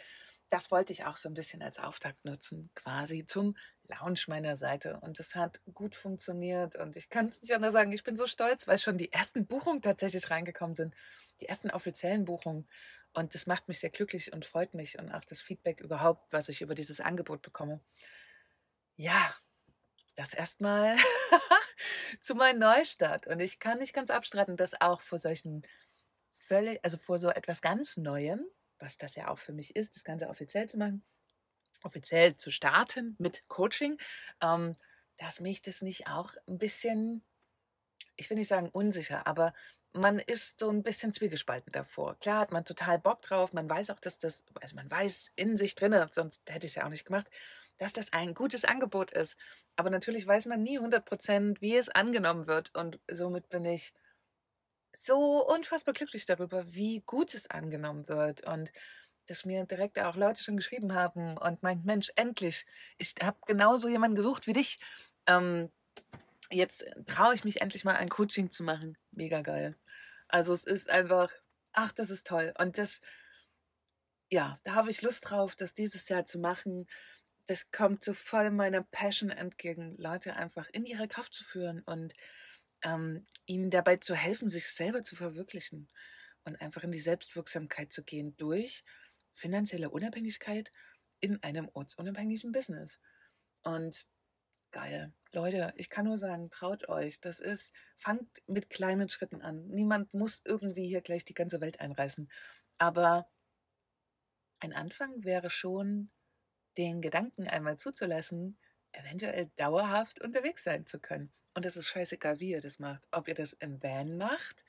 das 0.51 0.69
wollte 0.69 0.91
ich 0.91 1.05
auch 1.05 1.15
so 1.15 1.29
ein 1.29 1.33
bisschen 1.33 1.61
als 1.61 1.79
Auftakt 1.79 2.25
nutzen, 2.25 2.69
quasi 2.75 3.25
zum 3.25 3.55
Launch 3.87 4.27
meiner 4.27 4.57
Seite. 4.57 4.99
Und 4.99 5.17
es 5.19 5.33
hat 5.33 5.61
gut 5.73 5.95
funktioniert. 5.95 6.75
Und 6.75 6.97
ich 6.97 7.09
kann 7.09 7.27
es 7.27 7.41
nicht 7.41 7.53
anders 7.55 7.71
sagen, 7.71 7.91
ich 7.93 8.03
bin 8.03 8.17
so 8.17 8.27
stolz, 8.27 8.67
weil 8.67 8.77
schon 8.77 8.97
die 8.97 9.13
ersten 9.13 9.47
Buchungen 9.47 9.81
tatsächlich 9.81 10.29
reingekommen 10.29 10.75
sind. 10.75 10.93
Die 11.39 11.47
ersten 11.47 11.71
offiziellen 11.71 12.25
Buchungen. 12.25 12.67
Und 13.13 13.33
das 13.33 13.47
macht 13.47 13.69
mich 13.69 13.79
sehr 13.79 13.91
glücklich 13.91 14.33
und 14.33 14.45
freut 14.45 14.73
mich 14.73 14.99
und 14.99 15.09
auch 15.11 15.23
das 15.23 15.41
Feedback 15.41 15.79
überhaupt, 15.79 16.31
was 16.33 16.49
ich 16.49 16.61
über 16.61 16.75
dieses 16.75 16.99
Angebot 16.99 17.41
bekomme. 17.41 17.79
Ja, 18.97 19.33
das 20.15 20.33
erstmal 20.33 20.97
zu 22.21 22.35
meinem 22.35 22.59
Neustart. 22.59 23.25
Und 23.25 23.39
ich 23.39 23.59
kann 23.59 23.79
nicht 23.79 23.93
ganz 23.93 24.09
abstreiten, 24.09 24.57
dass 24.57 24.79
auch 24.81 25.01
vor 25.01 25.17
solchen 25.17 25.63
völlig, 26.33 26.83
also 26.83 26.97
vor 26.97 27.19
so 27.19 27.29
etwas 27.29 27.61
ganz 27.61 27.95
Neuem, 27.95 28.45
was 28.81 28.97
das 28.97 29.15
ja 29.15 29.29
auch 29.29 29.39
für 29.39 29.53
mich 29.53 29.75
ist, 29.75 29.95
das 29.95 30.03
Ganze 30.03 30.29
offiziell 30.29 30.67
zu 30.67 30.77
machen, 30.77 31.03
offiziell 31.83 32.37
zu 32.37 32.51
starten 32.51 33.15
mit 33.19 33.47
Coaching, 33.47 33.97
ähm, 34.41 34.75
dass 35.17 35.39
mich 35.39 35.61
das 35.61 35.81
nicht 35.81 36.07
auch 36.07 36.33
ein 36.47 36.57
bisschen, 36.57 37.23
ich 38.15 38.29
will 38.29 38.37
nicht 38.37 38.47
sagen 38.47 38.69
unsicher, 38.69 39.27
aber 39.27 39.53
man 39.93 40.19
ist 40.19 40.59
so 40.59 40.69
ein 40.69 40.83
bisschen 40.83 41.11
zwiegespalten 41.13 41.71
davor. 41.71 42.17
Klar 42.19 42.39
hat 42.39 42.51
man 42.51 42.65
total 42.65 42.97
Bock 42.99 43.21
drauf, 43.23 43.53
man 43.53 43.69
weiß 43.69 43.89
auch, 43.89 43.99
dass 43.99 44.17
das, 44.17 44.45
also 44.61 44.75
man 44.75 44.89
weiß 44.89 45.33
in 45.35 45.57
sich 45.57 45.75
drinne, 45.75 46.07
sonst 46.11 46.41
hätte 46.49 46.65
ich 46.65 46.71
es 46.73 46.75
ja 46.75 46.85
auch 46.85 46.89
nicht 46.89 47.05
gemacht, 47.05 47.29
dass 47.77 47.93
das 47.93 48.13
ein 48.13 48.33
gutes 48.33 48.63
Angebot 48.63 49.11
ist. 49.11 49.37
Aber 49.75 49.89
natürlich 49.89 50.25
weiß 50.27 50.45
man 50.45 50.61
nie 50.63 50.77
100 50.77 51.03
Prozent, 51.03 51.61
wie 51.61 51.75
es 51.75 51.89
angenommen 51.89 52.47
wird. 52.47 52.73
Und 52.75 52.99
somit 53.11 53.49
bin 53.49 53.65
ich 53.65 53.93
so 54.95 55.45
unfassbar 55.47 55.93
glücklich 55.93 56.25
darüber, 56.25 56.73
wie 56.73 57.01
gut 57.05 57.33
es 57.33 57.49
angenommen 57.49 58.07
wird. 58.07 58.45
Und 58.45 58.71
dass 59.27 59.45
mir 59.45 59.65
direkt 59.65 59.99
auch 59.99 60.15
Leute 60.15 60.43
schon 60.43 60.57
geschrieben 60.57 60.93
haben 60.93 61.37
und 61.37 61.63
meint, 61.63 61.85
Mensch, 61.85 62.11
endlich, 62.15 62.65
ich 62.97 63.15
habe 63.21 63.37
genauso 63.47 63.87
jemanden 63.87 64.15
gesucht 64.15 64.47
wie 64.47 64.53
dich. 64.53 64.79
Ähm, 65.27 65.71
jetzt 66.49 66.85
traue 67.07 67.33
ich 67.33 67.43
mich 67.43 67.61
endlich 67.61 67.85
mal 67.85 67.95
ein 67.95 68.09
Coaching 68.09 68.51
zu 68.51 68.63
machen. 68.63 68.97
Mega 69.11 69.41
geil. 69.41 69.77
Also 70.27 70.53
es 70.53 70.65
ist 70.65 70.89
einfach, 70.89 71.31
ach, 71.71 71.91
das 71.91 72.09
ist 72.09 72.27
toll. 72.27 72.53
Und 72.57 72.77
das, 72.77 73.01
ja, 74.29 74.57
da 74.63 74.73
habe 74.73 74.89
ich 74.89 75.01
Lust 75.01 75.29
drauf, 75.29 75.55
das 75.55 75.73
dieses 75.73 76.09
Jahr 76.09 76.25
zu 76.25 76.39
machen 76.39 76.87
das 77.51 77.69
kommt 77.71 78.03
so 78.03 78.13
voll 78.13 78.49
meiner 78.49 78.81
Passion 78.81 79.29
entgegen, 79.29 79.97
Leute 79.97 80.35
einfach 80.35 80.69
in 80.71 80.85
ihre 80.85 81.09
Kraft 81.09 81.33
zu 81.33 81.43
führen 81.43 81.81
und 81.81 82.13
ähm, 82.83 83.27
ihnen 83.45 83.69
dabei 83.69 83.97
zu 83.97 84.15
helfen, 84.15 84.49
sich 84.49 84.67
selber 84.67 85.01
zu 85.01 85.15
verwirklichen 85.15 85.89
und 86.43 86.59
einfach 86.61 86.83
in 86.83 86.91
die 86.91 86.99
Selbstwirksamkeit 86.99 87.91
zu 87.91 88.03
gehen 88.03 88.35
durch 88.37 88.83
finanzielle 89.33 89.89
Unabhängigkeit 89.89 90.71
in 91.19 91.41
einem 91.43 91.69
ortsunabhängigen 91.73 92.51
Business. 92.51 92.99
Und 93.63 94.05
geil. 94.71 95.13
Leute, 95.31 95.73
ich 95.77 95.89
kann 95.89 96.05
nur 96.05 96.17
sagen, 96.17 96.49
traut 96.49 96.89
euch. 96.89 97.21
Das 97.21 97.39
ist, 97.39 97.73
fangt 97.97 98.41
mit 98.47 98.69
kleinen 98.69 99.09
Schritten 99.09 99.41
an. 99.41 99.67
Niemand 99.67 100.13
muss 100.13 100.41
irgendwie 100.45 100.87
hier 100.87 101.01
gleich 101.01 101.23
die 101.23 101.33
ganze 101.33 101.61
Welt 101.61 101.79
einreißen. 101.79 102.29
Aber 102.77 103.29
ein 104.59 104.73
Anfang 104.73 105.23
wäre 105.23 105.49
schon 105.49 106.11
den 106.77 107.01
Gedanken 107.01 107.47
einmal 107.47 107.77
zuzulassen, 107.77 108.57
eventuell 108.91 109.51
dauerhaft 109.57 110.21
unterwegs 110.21 110.63
sein 110.63 110.85
zu 110.85 110.99
können. 110.99 111.31
Und 111.53 111.65
es 111.65 111.75
ist 111.75 111.87
scheißegal, 111.87 112.39
wie 112.39 112.51
ihr 112.51 112.61
das 112.61 112.79
macht. 112.79 113.01
Ob 113.11 113.27
ihr 113.27 113.35
das 113.35 113.53
im 113.53 113.81
Van 113.83 114.17
macht, 114.17 114.63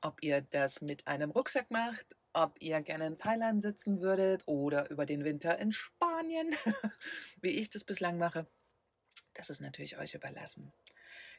ob 0.00 0.22
ihr 0.22 0.40
das 0.40 0.80
mit 0.80 1.06
einem 1.06 1.30
Rucksack 1.30 1.70
macht, 1.70 2.06
ob 2.32 2.60
ihr 2.60 2.80
gerne 2.80 3.06
in 3.06 3.18
Thailand 3.18 3.62
sitzen 3.62 4.00
würdet 4.00 4.42
oder 4.46 4.90
über 4.90 5.04
den 5.04 5.24
Winter 5.24 5.58
in 5.58 5.72
Spanien, 5.72 6.54
wie 7.40 7.50
ich 7.50 7.70
das 7.70 7.84
bislang 7.84 8.18
mache. 8.18 8.46
Das 9.34 9.50
ist 9.50 9.60
natürlich 9.60 9.98
euch 9.98 10.14
überlassen. 10.14 10.72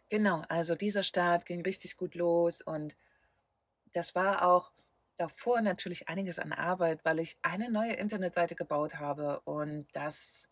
Genau, 0.10 0.44
also 0.50 0.76
dieser 0.76 1.04
Start 1.04 1.46
ging 1.46 1.62
richtig 1.62 1.98
gut 1.98 2.16
los 2.16 2.62
und 2.62 2.96
das 3.94 4.16
war 4.16 4.48
auch 4.48 4.72
davor 5.18 5.62
natürlich 5.62 6.10
einiges 6.10 6.40
an 6.40 6.52
Arbeit, 6.52 7.04
weil 7.06 7.20
ich 7.20 7.38
eine 7.42 7.72
neue 7.72 7.94
Internetseite 7.94 8.56
gebaut 8.56 8.96
habe 8.96 9.42
und 9.42 9.88
das 9.94 10.50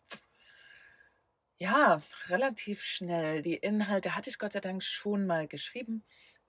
ja 1.62 2.02
relativ 2.26 2.82
schnell. 2.82 3.40
Die 3.40 3.56
Inhalte 3.56 4.16
hatte 4.16 4.28
ich 4.30 4.38
Gott 4.38 4.52
sei 4.52 4.60
Dank 4.60 4.82
schon 4.82 5.26
mal 5.26 5.46
geschrieben, 5.46 6.04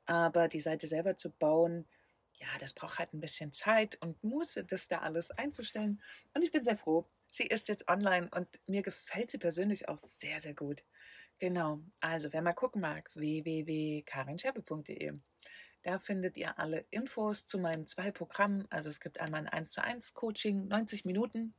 aber 0.05 0.47
die 0.47 0.59
Seite 0.61 0.87
selber 0.87 1.15
zu 1.17 1.29
bauen, 1.31 1.87
ja, 2.33 2.47
das 2.59 2.73
braucht 2.73 2.97
halt 2.99 3.13
ein 3.13 3.21
bisschen 3.21 3.53
Zeit 3.53 3.97
und 4.01 4.23
Muße, 4.23 4.65
das 4.65 4.87
da 4.87 4.99
alles 4.99 5.29
einzustellen. 5.31 6.01
Und 6.33 6.41
ich 6.41 6.51
bin 6.51 6.63
sehr 6.63 6.77
froh. 6.77 7.07
Sie 7.31 7.45
ist 7.45 7.67
jetzt 7.67 7.87
online 7.87 8.27
und 8.31 8.47
mir 8.65 8.81
gefällt 8.81 9.29
sie 9.31 9.37
persönlich 9.37 9.87
auch 9.87 9.99
sehr, 9.99 10.39
sehr 10.39 10.55
gut. 10.55 10.83
Genau, 11.39 11.79
also 11.99 12.33
wer 12.33 12.41
mal 12.41 12.53
gucken 12.53 12.81
mag, 12.81 13.11
www.karinscherbe.de. 13.15 15.13
Da 15.83 15.99
findet 15.99 16.37
ihr 16.37 16.57
alle 16.57 16.85
Infos 16.89 17.45
zu 17.45 17.59
meinen 17.59 17.85
zwei 17.85 18.11
Programmen. 18.11 18.65
Also 18.71 18.89
es 18.89 18.99
gibt 18.99 19.19
einmal 19.19 19.41
ein 19.41 19.47
1 19.47 19.71
zu 19.71 19.83
1 19.83 20.13
Coaching, 20.13 20.67
90 20.67 21.05
Minuten 21.05 21.53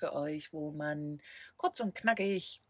für 0.00 0.14
euch, 0.14 0.52
wo 0.52 0.72
man 0.72 1.20
kurz 1.56 1.78
und 1.80 1.94
knackig 1.94 2.62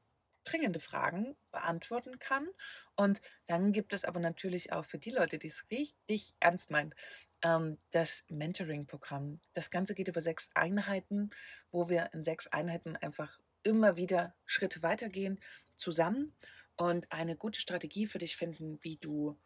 dringende 0.45 0.81
Fragen 0.81 1.37
beantworten 1.53 2.19
kann. 2.19 2.49
Und 2.97 3.23
dann 3.47 3.73
gibt 3.73 3.93
es 3.95 4.05
aber 4.05 4.21
natürlich 4.21 4.73
auch 4.73 4.85
für 4.85 4.99
die 4.99 5.11
Leute, 5.11 5.39
die 5.39 5.49
es 5.49 5.65
richtig 5.71 6.35
ernst 6.41 6.71
meint, 6.71 6.95
ähm, 7.43 7.79
das 7.91 8.25
Mentoring-Programm. 8.29 9.41
Das 9.55 9.71
Ganze 9.71 9.95
geht 9.95 10.09
über 10.09 10.21
sechs 10.21 10.49
Einheiten, 10.55 11.31
wo 11.71 11.89
wir 11.89 12.11
in 12.13 12.25
sechs 12.25 12.47
Einheiten 12.47 12.97
einfach 12.97 13.39
immer 13.63 13.97
wieder 13.97 14.35
Schritte 14.47 14.83
weitergehen 14.83 15.39
zusammen 15.77 16.35
und 16.77 17.11
eine 17.13 17.37
gute 17.37 17.61
Strategie 17.61 18.07
für 18.07 18.19
dich 18.19 18.37
finden, 18.37 18.79
wie 18.83 18.97
du 18.97 19.39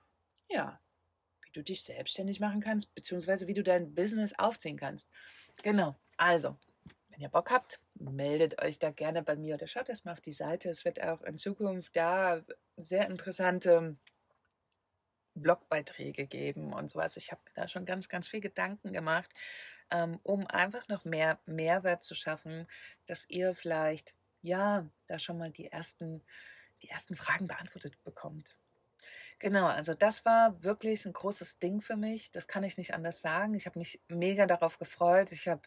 ja 0.48 0.80
du 1.54 1.62
dich 1.62 1.84
selbstständig 1.84 2.40
machen 2.40 2.60
kannst, 2.60 2.94
beziehungsweise 2.94 3.46
wie 3.46 3.54
du 3.54 3.62
dein 3.62 3.94
Business 3.94 4.34
aufziehen 4.38 4.76
kannst. 4.76 5.08
Genau, 5.62 5.96
also, 6.16 6.58
wenn 7.14 7.22
ihr 7.22 7.28
Bock 7.28 7.50
habt, 7.50 7.80
meldet 7.94 8.60
euch 8.60 8.80
da 8.80 8.90
gerne 8.90 9.22
bei 9.22 9.36
mir 9.36 9.54
oder 9.54 9.68
schaut 9.68 9.88
erstmal 9.88 10.14
auf 10.14 10.20
die 10.20 10.32
Seite. 10.32 10.68
Es 10.68 10.84
wird 10.84 11.00
auch 11.00 11.22
in 11.22 11.38
Zukunft 11.38 11.94
da 11.94 12.42
sehr 12.76 13.06
interessante 13.08 13.96
Blogbeiträge 15.34 16.26
geben 16.26 16.72
und 16.72 16.90
sowas. 16.90 17.16
Ich 17.16 17.30
habe 17.30 17.40
da 17.54 17.68
schon 17.68 17.86
ganz, 17.86 18.08
ganz 18.08 18.28
viel 18.28 18.40
Gedanken 18.40 18.92
gemacht, 18.92 19.30
ähm, 19.90 20.18
um 20.24 20.46
einfach 20.48 20.88
noch 20.88 21.04
mehr 21.04 21.38
Mehrwert 21.46 22.02
zu 22.02 22.16
schaffen, 22.16 22.66
dass 23.06 23.28
ihr 23.28 23.54
vielleicht, 23.54 24.14
ja, 24.42 24.88
da 25.06 25.18
schon 25.20 25.38
mal 25.38 25.50
die 25.50 25.70
ersten, 25.70 26.20
die 26.82 26.88
ersten 26.88 27.14
Fragen 27.14 27.46
beantwortet 27.46 28.02
bekommt. 28.02 28.56
Genau, 29.38 29.66
also 29.66 29.94
das 29.94 30.24
war 30.24 30.62
wirklich 30.64 31.04
ein 31.04 31.12
großes 31.12 31.58
Ding 31.58 31.80
für 31.80 31.96
mich. 31.96 32.32
Das 32.32 32.48
kann 32.48 32.64
ich 32.64 32.76
nicht 32.76 32.94
anders 32.94 33.20
sagen. 33.20 33.54
Ich 33.54 33.66
habe 33.66 33.78
mich 33.78 34.00
mega 34.08 34.46
darauf 34.46 34.78
gefreut. 34.78 35.32
Ich 35.32 35.46
habe 35.48 35.62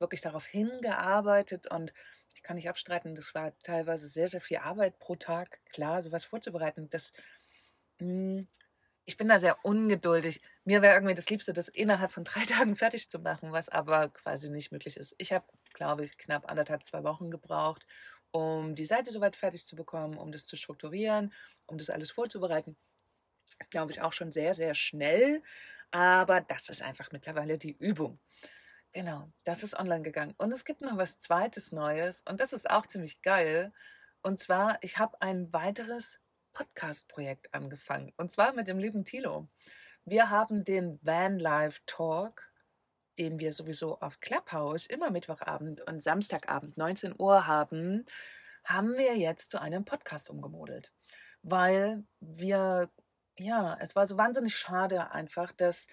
wirklich 0.00 0.20
darauf 0.20 0.46
hingearbeitet 0.46 1.70
und 1.70 1.92
ich 2.34 2.42
kann 2.42 2.56
nicht 2.56 2.68
abstreiten, 2.68 3.14
das 3.14 3.34
war 3.34 3.56
teilweise 3.62 4.08
sehr, 4.08 4.28
sehr 4.28 4.40
viel 4.40 4.58
Arbeit 4.58 4.98
pro 4.98 5.16
Tag, 5.16 5.60
klar, 5.72 6.02
sowas 6.02 6.24
vorzubereiten. 6.24 6.88
Das, 6.90 7.12
hm, 8.00 8.48
ich 9.06 9.16
bin 9.16 9.28
da 9.28 9.38
sehr 9.38 9.64
ungeduldig. 9.64 10.42
Mir 10.64 10.82
wäre 10.82 10.94
irgendwie 10.94 11.14
das 11.14 11.30
Liebste, 11.30 11.52
das 11.54 11.68
innerhalb 11.68 12.12
von 12.12 12.24
drei 12.24 12.44
Tagen 12.46 12.76
fertig 12.76 13.10
zu 13.10 13.18
machen, 13.20 13.52
was 13.52 13.68
aber 13.68 14.10
quasi 14.10 14.50
nicht 14.50 14.72
möglich 14.72 14.96
ist. 14.96 15.14
Ich 15.18 15.32
habe, 15.32 15.46
glaube 15.74 16.04
ich, 16.04 16.18
knapp 16.18 16.50
anderthalb, 16.50 16.84
zwei 16.84 17.04
Wochen 17.04 17.30
gebraucht, 17.30 17.86
um 18.32 18.74
die 18.76 18.84
Seite 18.86 19.10
soweit 19.12 19.36
fertig 19.36 19.66
zu 19.66 19.76
bekommen, 19.76 20.16
um 20.18 20.32
das 20.32 20.46
zu 20.46 20.56
strukturieren, 20.56 21.34
um 21.66 21.78
das 21.78 21.90
alles 21.90 22.10
vorzubereiten. 22.10 22.76
Ist, 23.58 23.70
glaube 23.70 23.92
ich, 23.92 24.00
auch 24.02 24.12
schon 24.12 24.32
sehr, 24.32 24.54
sehr 24.54 24.74
schnell. 24.74 25.42
Aber 25.90 26.40
das 26.42 26.68
ist 26.68 26.82
einfach 26.82 27.10
mittlerweile 27.12 27.58
die 27.58 27.76
Übung. 27.78 28.20
Genau, 28.92 29.30
das 29.44 29.62
ist 29.62 29.78
online 29.78 30.02
gegangen. 30.02 30.34
Und 30.38 30.52
es 30.52 30.64
gibt 30.64 30.80
noch 30.80 30.96
was 30.96 31.18
zweites 31.18 31.72
Neues 31.72 32.22
und 32.28 32.40
das 32.40 32.52
ist 32.52 32.70
auch 32.70 32.86
ziemlich 32.86 33.22
geil. 33.22 33.72
Und 34.22 34.40
zwar, 34.40 34.78
ich 34.82 34.98
habe 34.98 35.20
ein 35.20 35.52
weiteres 35.52 36.18
Podcast-Projekt 36.52 37.54
angefangen. 37.54 38.12
Und 38.16 38.32
zwar 38.32 38.52
mit 38.52 38.66
dem 38.66 38.78
lieben 38.78 39.04
Tilo. 39.04 39.48
Wir 40.04 40.30
haben 40.30 40.64
den 40.64 40.98
Van 41.02 41.38
Life 41.38 41.80
Talk, 41.86 42.50
den 43.18 43.38
wir 43.38 43.52
sowieso 43.52 44.00
auf 44.00 44.20
Clubhouse 44.20 44.86
immer 44.86 45.10
Mittwochabend 45.10 45.82
und 45.82 46.00
Samstagabend 46.00 46.78
19 46.78 47.14
Uhr 47.18 47.46
haben, 47.46 48.06
haben 48.64 48.96
wir 48.96 49.16
jetzt 49.16 49.50
zu 49.50 49.60
einem 49.60 49.84
Podcast 49.84 50.30
umgemodelt. 50.30 50.92
Weil 51.42 52.04
wir 52.20 52.90
ja, 53.38 53.76
es 53.80 53.94
war 53.96 54.06
so 54.06 54.18
wahnsinnig 54.18 54.56
schade 54.56 55.10
einfach, 55.12 55.52
dass 55.52 55.86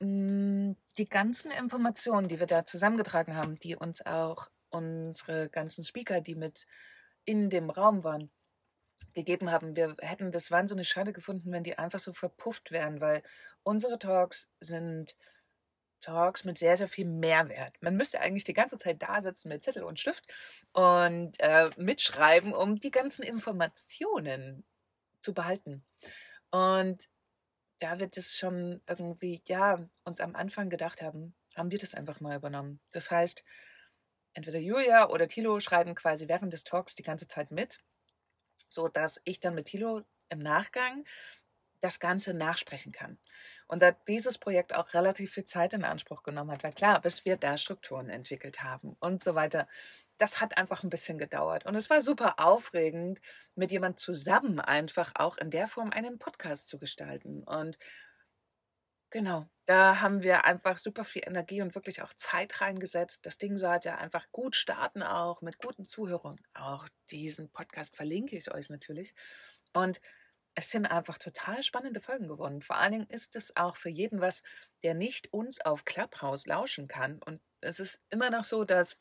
die 0.00 1.08
ganzen 1.08 1.50
Informationen, 1.50 2.28
die 2.28 2.40
wir 2.40 2.46
da 2.46 2.64
zusammengetragen 2.64 3.36
haben, 3.36 3.58
die 3.58 3.76
uns 3.76 4.04
auch 4.04 4.48
unsere 4.70 5.48
ganzen 5.48 5.84
Speaker, 5.84 6.20
die 6.20 6.34
mit 6.34 6.66
in 7.24 7.48
dem 7.50 7.70
Raum 7.70 8.04
waren, 8.04 8.30
gegeben 9.14 9.50
haben. 9.50 9.76
Wir 9.76 9.96
hätten 10.00 10.32
das 10.32 10.50
wahnsinnig 10.50 10.88
schade 10.88 11.12
gefunden, 11.12 11.52
wenn 11.52 11.62
die 11.62 11.78
einfach 11.78 12.00
so 12.00 12.12
verpufft 12.12 12.72
wären, 12.72 13.00
weil 13.00 13.22
unsere 13.62 13.98
Talks 13.98 14.50
sind 14.60 15.16
Talks 16.00 16.44
mit 16.44 16.58
sehr, 16.58 16.76
sehr 16.76 16.88
viel 16.88 17.06
Mehrwert. 17.06 17.80
Man 17.80 17.96
müsste 17.96 18.20
eigentlich 18.20 18.44
die 18.44 18.52
ganze 18.52 18.76
Zeit 18.76 19.02
da 19.02 19.22
sitzen 19.22 19.48
mit 19.48 19.64
Zettel 19.64 19.84
und 19.84 19.98
Stift 19.98 20.24
und 20.72 21.40
äh, 21.40 21.70
mitschreiben, 21.76 22.52
um 22.52 22.76
die 22.76 22.90
ganzen 22.90 23.22
Informationen 23.22 24.64
zu 25.22 25.32
behalten. 25.32 25.82
Und 26.50 27.08
da 27.78 27.98
wird 27.98 28.16
es 28.16 28.34
schon 28.36 28.80
irgendwie, 28.86 29.42
ja, 29.46 29.88
uns 30.04 30.20
am 30.20 30.34
Anfang 30.34 30.70
gedacht 30.70 31.02
haben, 31.02 31.34
haben 31.54 31.70
wir 31.70 31.78
das 31.78 31.94
einfach 31.94 32.20
mal 32.20 32.36
übernommen. 32.36 32.80
Das 32.92 33.10
heißt, 33.10 33.44
entweder 34.32 34.58
Julia 34.58 35.08
oder 35.08 35.28
Tilo 35.28 35.60
schreiben 35.60 35.94
quasi 35.94 36.28
während 36.28 36.52
des 36.52 36.64
Talks 36.64 36.94
die 36.94 37.02
ganze 37.02 37.28
Zeit 37.28 37.50
mit, 37.50 37.80
so 38.68 38.88
dass 38.88 39.20
ich 39.24 39.40
dann 39.40 39.54
mit 39.54 39.66
Tilo 39.66 40.02
im 40.28 40.38
Nachgang 40.40 41.04
das 41.80 42.00
Ganze 42.00 42.32
nachsprechen 42.32 42.92
kann. 42.92 43.18
Und 43.66 43.82
da 43.82 43.92
dieses 43.92 44.38
Projekt 44.38 44.74
auch 44.74 44.94
relativ 44.94 45.32
viel 45.32 45.44
Zeit 45.44 45.74
in 45.74 45.84
Anspruch 45.84 46.22
genommen 46.22 46.50
hat, 46.50 46.64
weil 46.64 46.72
klar, 46.72 47.00
bis 47.00 47.26
wir 47.26 47.36
da 47.36 47.58
Strukturen 47.58 48.08
entwickelt 48.08 48.62
haben 48.62 48.96
und 49.00 49.22
so 49.22 49.34
weiter, 49.34 49.68
das 50.18 50.40
hat 50.40 50.56
einfach 50.56 50.82
ein 50.82 50.90
bisschen 50.90 51.18
gedauert. 51.18 51.66
Und 51.66 51.74
es 51.74 51.90
war 51.90 52.02
super 52.02 52.38
aufregend, 52.38 53.20
mit 53.54 53.72
jemand 53.72 53.98
zusammen 53.98 54.60
einfach 54.60 55.12
auch 55.16 55.36
in 55.36 55.50
der 55.50 55.66
Form 55.66 55.90
einen 55.90 56.18
Podcast 56.18 56.68
zu 56.68 56.78
gestalten. 56.78 57.42
Und 57.44 57.78
genau, 59.10 59.46
da 59.66 60.00
haben 60.00 60.22
wir 60.22 60.44
einfach 60.44 60.78
super 60.78 61.04
viel 61.04 61.22
Energie 61.26 61.62
und 61.62 61.74
wirklich 61.74 62.02
auch 62.02 62.12
Zeit 62.14 62.60
reingesetzt. 62.60 63.26
Das 63.26 63.38
Ding 63.38 63.58
sollte 63.58 63.96
einfach 63.96 64.26
gut 64.32 64.56
starten, 64.56 65.02
auch 65.02 65.40
mit 65.42 65.58
guten 65.58 65.86
Zuhörern. 65.86 66.40
Auch 66.54 66.88
diesen 67.10 67.50
Podcast 67.50 67.96
verlinke 67.96 68.36
ich 68.36 68.52
euch 68.52 68.70
natürlich. 68.70 69.14
Und 69.72 70.00
es 70.54 70.70
sind 70.70 70.86
einfach 70.86 71.18
total 71.18 71.62
spannende 71.62 72.00
Folgen 72.00 72.28
geworden. 72.28 72.62
Vor 72.62 72.76
allen 72.76 72.92
Dingen 72.92 73.06
ist 73.08 73.34
es 73.34 73.56
auch 73.56 73.76
für 73.76 73.88
jeden 73.88 74.20
was, 74.20 74.42
der 74.84 74.94
nicht 74.94 75.32
uns 75.32 75.60
auf 75.60 75.84
Clubhouse 75.84 76.46
lauschen 76.46 76.86
kann. 76.86 77.20
Und 77.24 77.40
es 77.60 77.80
ist 77.80 78.00
immer 78.10 78.30
noch 78.30 78.44
so, 78.44 78.64
dass 78.64 78.96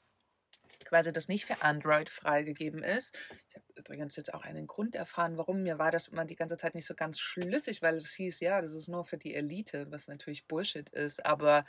quasi 0.83 1.11
das 1.11 1.27
nicht 1.27 1.45
für 1.45 1.61
Android 1.61 2.09
freigegeben 2.09 2.83
ist. 2.83 3.15
Ich 3.49 3.55
habe 3.55 3.65
übrigens 3.75 4.15
jetzt 4.15 4.33
auch 4.33 4.43
einen 4.43 4.67
Grund 4.67 4.95
erfahren, 4.95 5.37
warum. 5.37 5.63
Mir 5.63 5.79
war 5.79 5.91
das 5.91 6.07
immer 6.07 6.25
die 6.25 6.35
ganze 6.35 6.57
Zeit 6.57 6.75
nicht 6.75 6.85
so 6.85 6.95
ganz 6.95 7.19
schlüssig, 7.19 7.81
weil 7.81 7.95
es 7.95 8.13
hieß, 8.13 8.39
ja, 8.39 8.61
das 8.61 8.73
ist 8.73 8.87
nur 8.87 9.05
für 9.05 9.17
die 9.17 9.33
Elite, 9.33 9.91
was 9.91 10.07
natürlich 10.07 10.47
Bullshit 10.47 10.89
ist. 10.89 11.25
Aber 11.25 11.65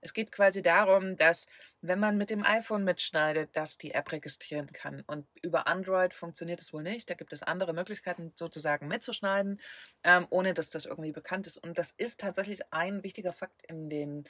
es 0.00 0.14
geht 0.14 0.32
quasi 0.32 0.62
darum, 0.62 1.16
dass 1.16 1.46
wenn 1.82 2.00
man 2.00 2.16
mit 2.16 2.30
dem 2.30 2.44
iPhone 2.44 2.84
mitschneidet, 2.84 3.54
dass 3.54 3.78
die 3.78 3.92
App 3.92 4.12
registrieren 4.12 4.72
kann. 4.72 5.02
Und 5.06 5.26
über 5.42 5.66
Android 5.66 6.14
funktioniert 6.14 6.60
es 6.60 6.72
wohl 6.72 6.82
nicht. 6.82 7.10
Da 7.10 7.14
gibt 7.14 7.32
es 7.32 7.42
andere 7.42 7.72
Möglichkeiten, 7.74 8.32
sozusagen 8.34 8.88
mitzuschneiden, 8.88 9.60
ähm, 10.04 10.26
ohne 10.30 10.54
dass 10.54 10.70
das 10.70 10.86
irgendwie 10.86 11.12
bekannt 11.12 11.46
ist. 11.46 11.58
Und 11.58 11.78
das 11.78 11.92
ist 11.92 12.20
tatsächlich 12.20 12.72
ein 12.72 13.02
wichtiger 13.02 13.32
Fakt 13.32 13.62
in 13.68 13.90
den 13.90 14.24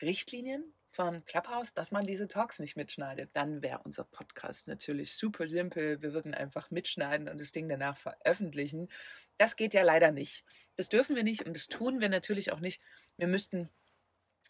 Richtlinien 0.00 0.74
von 0.90 1.24
Clubhouse, 1.24 1.72
dass 1.72 1.92
man 1.92 2.04
diese 2.04 2.28
Talks 2.28 2.58
nicht 2.58 2.76
mitschneidet. 2.76 3.30
Dann 3.34 3.62
wäre 3.62 3.80
unser 3.84 4.04
Podcast 4.04 4.68
natürlich 4.68 5.16
super 5.16 5.46
simpel. 5.46 6.02
Wir 6.02 6.12
würden 6.12 6.34
einfach 6.34 6.70
mitschneiden 6.70 7.28
und 7.28 7.40
das 7.40 7.52
Ding 7.52 7.68
danach 7.68 7.96
veröffentlichen. 7.96 8.88
Das 9.38 9.56
geht 9.56 9.74
ja 9.74 9.82
leider 9.82 10.10
nicht. 10.10 10.44
Das 10.76 10.88
dürfen 10.88 11.16
wir 11.16 11.22
nicht 11.22 11.46
und 11.46 11.54
das 11.54 11.68
tun 11.68 12.00
wir 12.00 12.08
natürlich 12.08 12.52
auch 12.52 12.60
nicht. 12.60 12.82
Wir 13.16 13.28
müssten 13.28 13.70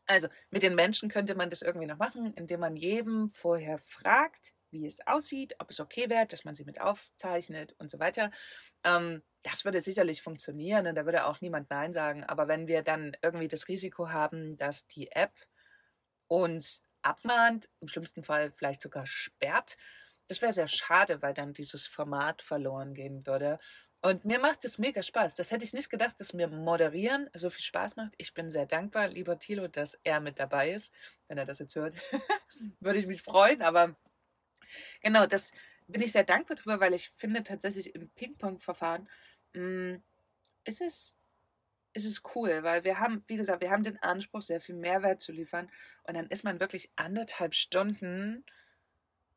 also 0.06 0.26
mit 0.50 0.64
den 0.64 0.75
Menschen 0.75 1.09
könnte 1.09 1.37
man 1.37 1.50
das 1.50 1.62
irgendwie 1.62 1.87
noch 1.87 1.99
machen, 1.99 2.35
indem 2.35 2.61
man 2.61 2.75
jedem 2.75 3.30
vorher 3.30 3.78
fragt, 3.78 4.52
wie 4.73 4.87
es 4.87 4.99
aussieht, 5.06 5.54
ob 5.61 5.70
es 5.70 5.78
okay 5.78 6.11
wäre, 6.11 6.26
dass 6.26 6.44
man 6.44 6.56
sie 6.56 6.64
mit 6.64 6.80
aufzeichnet 6.80 7.76
und 7.78 7.92
so 7.92 8.00
weiter. 8.00 8.32
Ähm, 8.82 9.23
das 9.42 9.64
würde 9.64 9.80
sicherlich 9.80 10.20
funktionieren 10.20 10.88
und 10.88 10.97
da 10.97 11.04
würde 11.04 11.26
auch 11.26 11.40
niemand 11.40 11.70
Nein 11.70 11.92
sagen. 11.92 12.25
Aber 12.25 12.49
wenn 12.49 12.66
wir 12.66 12.82
dann 12.82 13.16
irgendwie 13.23 13.47
das 13.47 13.68
Risiko 13.68 14.11
haben, 14.11 14.56
dass 14.56 14.88
die 14.88 15.12
App 15.12 15.32
uns 16.30 16.82
abmahnt, 17.02 17.68
im 17.80 17.88
schlimmsten 17.88 18.25
Fall 18.25 18.52
vielleicht 18.52 18.82
sogar 18.82 19.06
sperrt, 19.06 19.76
das 20.28 20.40
wäre 20.40 20.52
sehr 20.52 20.68
schade, 20.68 21.22
weil 21.22 21.34
dann 21.34 21.52
dieses 21.52 21.87
Format 21.87 22.40
verloren 22.42 22.94
gehen 22.94 23.26
würde. 23.26 23.58
Und 24.00 24.25
mir 24.25 24.38
macht 24.38 24.64
es 24.64 24.78
mega 24.78 25.02
Spaß. 25.02 25.34
Das 25.37 25.50
hätte 25.50 25.64
ich 25.64 25.72
nicht 25.75 25.90
gedacht, 25.90 26.18
dass 26.18 26.32
mir 26.32 26.46
Moderieren 26.46 27.28
so 27.34 27.50
viel 27.50 27.64
Spaß 27.64 27.96
macht. 27.96 28.14
Ich 28.16 28.32
bin 28.32 28.50
sehr 28.50 28.64
dankbar, 28.64 29.08
lieber 29.08 29.38
Thilo, 29.38 29.66
dass 29.66 29.99
er 30.04 30.20
mit 30.20 30.38
dabei 30.38 30.70
ist. 30.70 30.92
Wenn 31.26 31.37
er 31.37 31.44
das 31.44 31.58
jetzt 31.58 31.75
hört, 31.75 31.96
würde 32.80 33.00
ich 33.00 33.06
mich 33.06 33.22
freuen. 33.22 33.60
Aber 33.60 33.96
genau, 35.02 35.26
das 35.26 35.50
bin 35.88 36.00
ich 36.00 36.12
sehr 36.12 36.25
dankbar 36.25 36.56
drüber, 36.56 36.80
weil 36.80 36.94
ich 36.94 37.10
finde 37.10 37.42
tatsächlich 37.42 37.94
im 37.94 38.08
Ping-Pong-Verfahren 38.10 39.08
hm, 39.54 40.02
ist 40.64 40.80
es 40.80 41.16
ist 41.92 42.04
es 42.04 42.23
cool, 42.35 42.62
weil 42.62 42.85
wir 42.85 42.99
haben, 42.99 43.25
wie 43.26 43.37
gesagt, 43.37 43.61
wir 43.62 43.70
haben 43.70 43.85
den 43.85 44.00
Anspruch, 44.02 44.42
sehr 44.42 44.61
viel 44.61 44.76
Mehrwert 44.76 45.21
zu 45.21 45.32
liefern. 45.32 45.71
Und 46.04 46.14
dann 46.14 46.28
ist 46.28 46.45
man 46.45 46.60
wirklich 46.60 46.91
anderthalb 46.97 47.54
Stunden, 47.54 48.45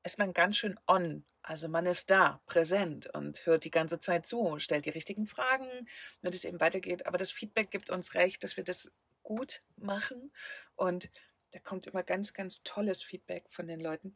ist 0.03 0.19
man 0.19 0.33
ganz 0.33 0.57
schön 0.57 0.79
on 0.87 1.25
also 1.43 1.67
man 1.67 1.85
ist 1.85 2.09
da, 2.09 2.41
präsent 2.45 3.07
und 3.13 3.45
hört 3.45 3.65
die 3.65 3.71
ganze 3.71 3.99
Zeit 3.99 4.25
zu, 4.25 4.59
stellt 4.59 4.85
die 4.85 4.91
richtigen 4.91 5.25
Fragen, 5.25 5.89
wenn 6.21 6.31
es 6.31 6.45
eben 6.45 6.61
weitergeht. 6.61 7.05
Aber 7.05 7.17
das 7.17 7.31
Feedback 7.31 7.69
gibt 7.69 7.89
uns 7.89 8.13
recht, 8.13 8.45
dass 8.45 8.55
wir 8.55 8.63
das 8.63 8.91
gut 9.23 9.61
machen. 9.75 10.31
Und 10.77 11.09
da 11.51 11.59
kommt 11.59 11.85
immer 11.85 12.01
ganz, 12.01 12.33
ganz 12.33 12.63
tolles 12.63 13.03
Feedback 13.03 13.43
von 13.49 13.67
den 13.67 13.81
Leuten, 13.81 14.15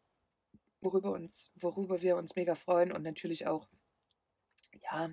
worüber, 0.80 1.12
uns, 1.12 1.52
worüber 1.56 2.02
wir 2.02 2.16
uns 2.16 2.36
mega 2.38 2.56
freuen 2.56 2.94
und 2.94 3.04
natürlich 3.04 3.46
auch, 3.46 3.68
ja, 4.82 5.12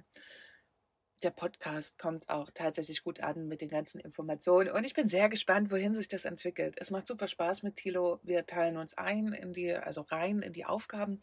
der 1.24 1.30
Podcast 1.30 1.98
kommt 1.98 2.28
auch 2.28 2.50
tatsächlich 2.52 3.02
gut 3.02 3.20
an 3.20 3.48
mit 3.48 3.62
den 3.62 3.70
ganzen 3.70 3.98
Informationen. 3.98 4.70
Und 4.70 4.84
ich 4.84 4.94
bin 4.94 5.08
sehr 5.08 5.28
gespannt, 5.28 5.70
wohin 5.70 5.94
sich 5.94 6.06
das 6.06 6.26
entwickelt. 6.26 6.76
Es 6.78 6.90
macht 6.90 7.06
super 7.06 7.26
Spaß 7.26 7.62
mit 7.62 7.76
Thilo. 7.76 8.20
Wir 8.22 8.44
teilen 8.46 8.76
uns 8.76 8.96
ein 8.98 9.32
in 9.32 9.54
die, 9.54 9.74
also 9.74 10.02
rein 10.02 10.40
in 10.40 10.52
die 10.52 10.66
Aufgaben. 10.66 11.20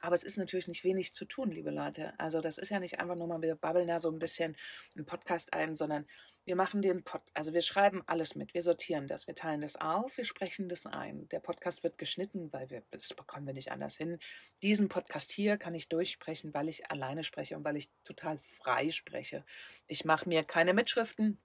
Aber 0.00 0.16
es 0.16 0.24
ist 0.24 0.36
natürlich 0.36 0.68
nicht 0.68 0.84
wenig 0.84 1.14
zu 1.14 1.24
tun, 1.24 1.52
liebe 1.52 1.70
Leute. 1.70 2.12
Also 2.18 2.40
das 2.40 2.58
ist 2.58 2.70
ja 2.70 2.80
nicht 2.80 2.98
einfach 2.98 3.14
nur 3.14 3.28
mal, 3.28 3.40
wir 3.40 3.54
babbeln 3.54 3.86
da 3.86 4.00
so 4.00 4.10
ein 4.10 4.18
bisschen 4.18 4.56
einen 4.96 5.06
Podcast 5.06 5.54
ein, 5.54 5.74
sondern 5.74 6.04
wir 6.44 6.56
machen 6.56 6.82
den 6.82 7.02
Pod, 7.04 7.22
also 7.32 7.54
wir 7.54 7.62
schreiben 7.62 8.02
alles 8.06 8.34
mit, 8.34 8.52
wir 8.52 8.62
sortieren 8.62 9.06
das, 9.06 9.26
wir 9.26 9.34
teilen 9.34 9.62
das 9.62 9.76
auf, 9.76 10.16
wir 10.16 10.24
sprechen 10.24 10.68
das 10.68 10.84
ein. 10.86 11.28
Der 11.30 11.40
Podcast 11.40 11.82
wird 11.82 11.96
geschnitten, 11.96 12.52
weil 12.52 12.68
wir, 12.70 12.82
das 12.90 13.14
bekommen 13.14 13.46
wir 13.46 13.54
nicht 13.54 13.72
anders 13.72 13.96
hin. 13.96 14.18
Diesen 14.62 14.88
Podcast 14.88 15.30
hier 15.32 15.56
kann 15.56 15.74
ich 15.74 15.88
durchsprechen, 15.88 16.52
weil 16.52 16.68
ich 16.68 16.90
alleine 16.90 17.24
spreche 17.24 17.56
und 17.56 17.64
weil 17.64 17.76
ich 17.76 17.90
total 18.04 18.38
frei 18.38 18.90
spreche. 18.90 19.44
Ich 19.86 20.04
mache 20.04 20.28
mir 20.28 20.44
keine 20.44 20.74
Mitschriften, 20.74 21.40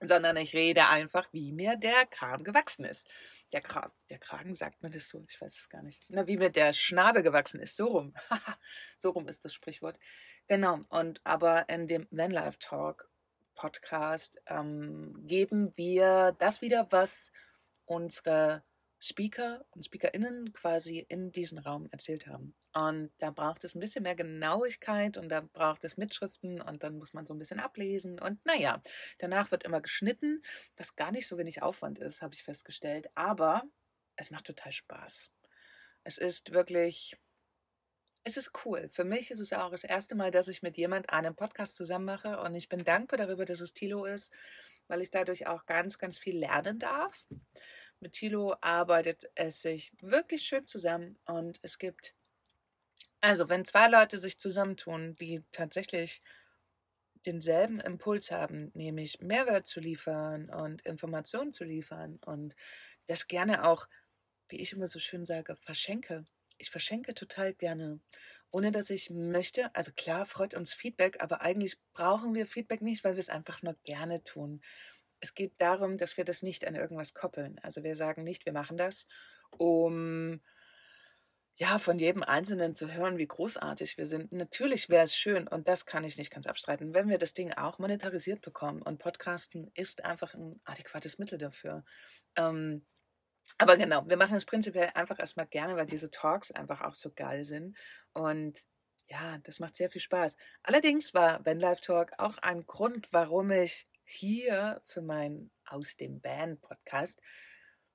sondern 0.00 0.36
ich 0.36 0.54
rede 0.54 0.86
einfach, 0.88 1.28
wie 1.32 1.52
mir 1.52 1.76
der 1.76 2.06
Kram 2.06 2.42
gewachsen 2.42 2.84
ist. 2.84 3.08
Der, 3.52 3.60
Kram, 3.60 3.92
der 4.08 4.18
Kragen, 4.18 4.54
sagt 4.54 4.82
man 4.82 4.92
das 4.92 5.08
so? 5.08 5.24
Ich 5.28 5.40
weiß 5.40 5.56
es 5.58 5.68
gar 5.68 5.82
nicht. 5.82 6.04
Na, 6.08 6.26
wie 6.26 6.38
mir 6.38 6.50
der 6.50 6.72
Schnabel 6.72 7.22
gewachsen 7.22 7.60
ist, 7.60 7.76
so 7.76 7.86
rum. 7.86 8.14
so 8.98 9.10
rum 9.10 9.28
ist 9.28 9.44
das 9.44 9.52
Sprichwort. 9.52 9.98
Genau, 10.48 10.80
und 10.88 11.20
aber 11.24 11.68
in 11.68 11.86
dem 11.86 12.08
Vanlife 12.10 12.58
Talk 12.58 13.11
Podcast 13.54 14.40
ähm, 14.46 15.14
geben 15.26 15.72
wir 15.76 16.34
das 16.38 16.62
wieder, 16.62 16.86
was 16.90 17.32
unsere 17.84 18.62
Speaker 19.00 19.64
und 19.72 19.84
SpeakerInnen 19.84 20.52
quasi 20.52 21.04
in 21.08 21.32
diesem 21.32 21.58
Raum 21.58 21.88
erzählt 21.90 22.28
haben. 22.28 22.54
Und 22.72 23.10
da 23.18 23.30
braucht 23.30 23.64
es 23.64 23.74
ein 23.74 23.80
bisschen 23.80 24.04
mehr 24.04 24.14
Genauigkeit 24.14 25.16
und 25.16 25.28
da 25.28 25.40
braucht 25.40 25.84
es 25.84 25.96
Mitschriften 25.96 26.60
und 26.60 26.84
dann 26.84 26.96
muss 26.98 27.12
man 27.12 27.26
so 27.26 27.34
ein 27.34 27.38
bisschen 27.38 27.58
ablesen. 27.58 28.20
Und 28.20 28.44
naja, 28.46 28.80
danach 29.18 29.50
wird 29.50 29.64
immer 29.64 29.80
geschnitten, 29.80 30.42
was 30.76 30.94
gar 30.94 31.10
nicht 31.10 31.26
so 31.26 31.36
wenig 31.36 31.62
Aufwand 31.62 31.98
ist, 31.98 32.22
habe 32.22 32.34
ich 32.34 32.44
festgestellt. 32.44 33.08
Aber 33.14 33.64
es 34.16 34.30
macht 34.30 34.46
total 34.46 34.72
Spaß. 34.72 35.30
Es 36.04 36.16
ist 36.16 36.52
wirklich 36.52 37.16
es 38.24 38.36
ist 38.36 38.52
cool. 38.64 38.88
Für 38.90 39.04
mich 39.04 39.30
ist 39.30 39.40
es 39.40 39.52
auch 39.52 39.70
das 39.70 39.84
erste 39.84 40.14
Mal, 40.14 40.30
dass 40.30 40.48
ich 40.48 40.62
mit 40.62 40.76
jemand 40.76 41.10
einen 41.10 41.34
Podcast 41.34 41.76
zusammen 41.76 42.04
mache 42.04 42.40
und 42.40 42.54
ich 42.54 42.68
bin 42.68 42.84
dankbar 42.84 43.18
darüber, 43.18 43.44
dass 43.44 43.60
es 43.60 43.74
Tilo 43.74 44.04
ist, 44.04 44.32
weil 44.88 45.02
ich 45.02 45.10
dadurch 45.10 45.46
auch 45.46 45.66
ganz, 45.66 45.98
ganz 45.98 46.18
viel 46.18 46.38
lernen 46.38 46.78
darf. 46.78 47.26
Mit 48.00 48.14
Tilo 48.14 48.56
arbeitet 48.60 49.30
es 49.34 49.62
sich 49.62 49.92
wirklich 50.00 50.42
schön 50.42 50.66
zusammen 50.66 51.18
und 51.24 51.58
es 51.62 51.78
gibt, 51.78 52.14
also 53.20 53.48
wenn 53.48 53.64
zwei 53.64 53.88
Leute 53.88 54.18
sich 54.18 54.38
zusammentun, 54.38 55.16
die 55.16 55.42
tatsächlich 55.52 56.22
denselben 57.26 57.80
Impuls 57.80 58.30
haben, 58.32 58.72
nämlich 58.74 59.20
Mehrwert 59.20 59.66
zu 59.66 59.80
liefern 59.80 60.48
und 60.50 60.82
Informationen 60.82 61.52
zu 61.52 61.64
liefern 61.64 62.18
und 62.24 62.54
das 63.06 63.28
gerne 63.28 63.64
auch, 63.64 63.88
wie 64.48 64.60
ich 64.60 64.72
immer 64.72 64.88
so 64.88 64.98
schön 64.98 65.24
sage, 65.24 65.56
verschenke 65.56 66.24
ich 66.62 66.70
verschenke 66.70 67.14
total 67.14 67.52
gerne, 67.52 68.00
ohne 68.50 68.70
dass 68.70 68.88
ich 68.90 69.10
möchte. 69.10 69.74
Also 69.74 69.92
klar 69.92 70.24
freut 70.26 70.54
uns 70.54 70.72
Feedback, 70.72 71.22
aber 71.22 71.42
eigentlich 71.42 71.76
brauchen 71.92 72.34
wir 72.34 72.46
Feedback 72.46 72.80
nicht, 72.80 73.04
weil 73.04 73.14
wir 73.14 73.20
es 73.20 73.28
einfach 73.28 73.62
nur 73.62 73.74
gerne 73.84 74.22
tun. 74.24 74.62
Es 75.20 75.34
geht 75.34 75.52
darum, 75.58 75.98
dass 75.98 76.16
wir 76.16 76.24
das 76.24 76.42
nicht 76.42 76.66
an 76.66 76.74
irgendwas 76.74 77.14
koppeln. 77.14 77.58
Also 77.62 77.82
wir 77.82 77.96
sagen 77.96 78.24
nicht, 78.24 78.46
wir 78.46 78.52
machen 78.52 78.76
das, 78.76 79.06
um 79.50 80.40
ja, 81.56 81.78
von 81.78 81.98
jedem 81.98 82.22
Einzelnen 82.22 82.74
zu 82.74 82.92
hören, 82.92 83.18
wie 83.18 83.26
großartig 83.26 83.98
wir 83.98 84.06
sind. 84.06 84.32
Natürlich 84.32 84.88
wäre 84.88 85.04
es 85.04 85.14
schön, 85.14 85.46
und 85.46 85.68
das 85.68 85.84
kann 85.84 86.04
ich 86.04 86.16
nicht 86.16 86.30
ganz 86.30 86.46
abstreiten, 86.46 86.94
wenn 86.94 87.08
wir 87.08 87.18
das 87.18 87.34
Ding 87.34 87.52
auch 87.52 87.78
monetarisiert 87.78 88.40
bekommen. 88.40 88.82
Und 88.82 88.98
Podcasten 88.98 89.70
ist 89.74 90.04
einfach 90.04 90.34
ein 90.34 90.60
adäquates 90.64 91.18
Mittel 91.18 91.38
dafür. 91.38 91.84
Ähm, 92.36 92.84
aber 93.58 93.76
genau, 93.76 94.08
wir 94.08 94.16
machen 94.16 94.36
es 94.36 94.44
prinzipiell 94.44 94.90
einfach 94.94 95.18
erstmal 95.18 95.46
gerne, 95.46 95.76
weil 95.76 95.86
diese 95.86 96.10
Talks 96.10 96.50
einfach 96.50 96.80
auch 96.82 96.94
so 96.94 97.10
geil 97.14 97.44
sind. 97.44 97.76
Und 98.12 98.62
ja, 99.08 99.38
das 99.44 99.60
macht 99.60 99.76
sehr 99.76 99.90
viel 99.90 100.00
Spaß. 100.00 100.36
Allerdings 100.62 101.12
war 101.14 101.44
Vanlife 101.44 101.82
Talk 101.82 102.12
auch 102.18 102.38
ein 102.38 102.66
Grund, 102.66 103.08
warum 103.12 103.50
ich 103.50 103.86
hier 104.04 104.80
für 104.84 105.02
meinen 105.02 105.50
Aus 105.66 105.96
dem 105.96 106.20
Band 106.20 106.60
Podcast 106.60 107.20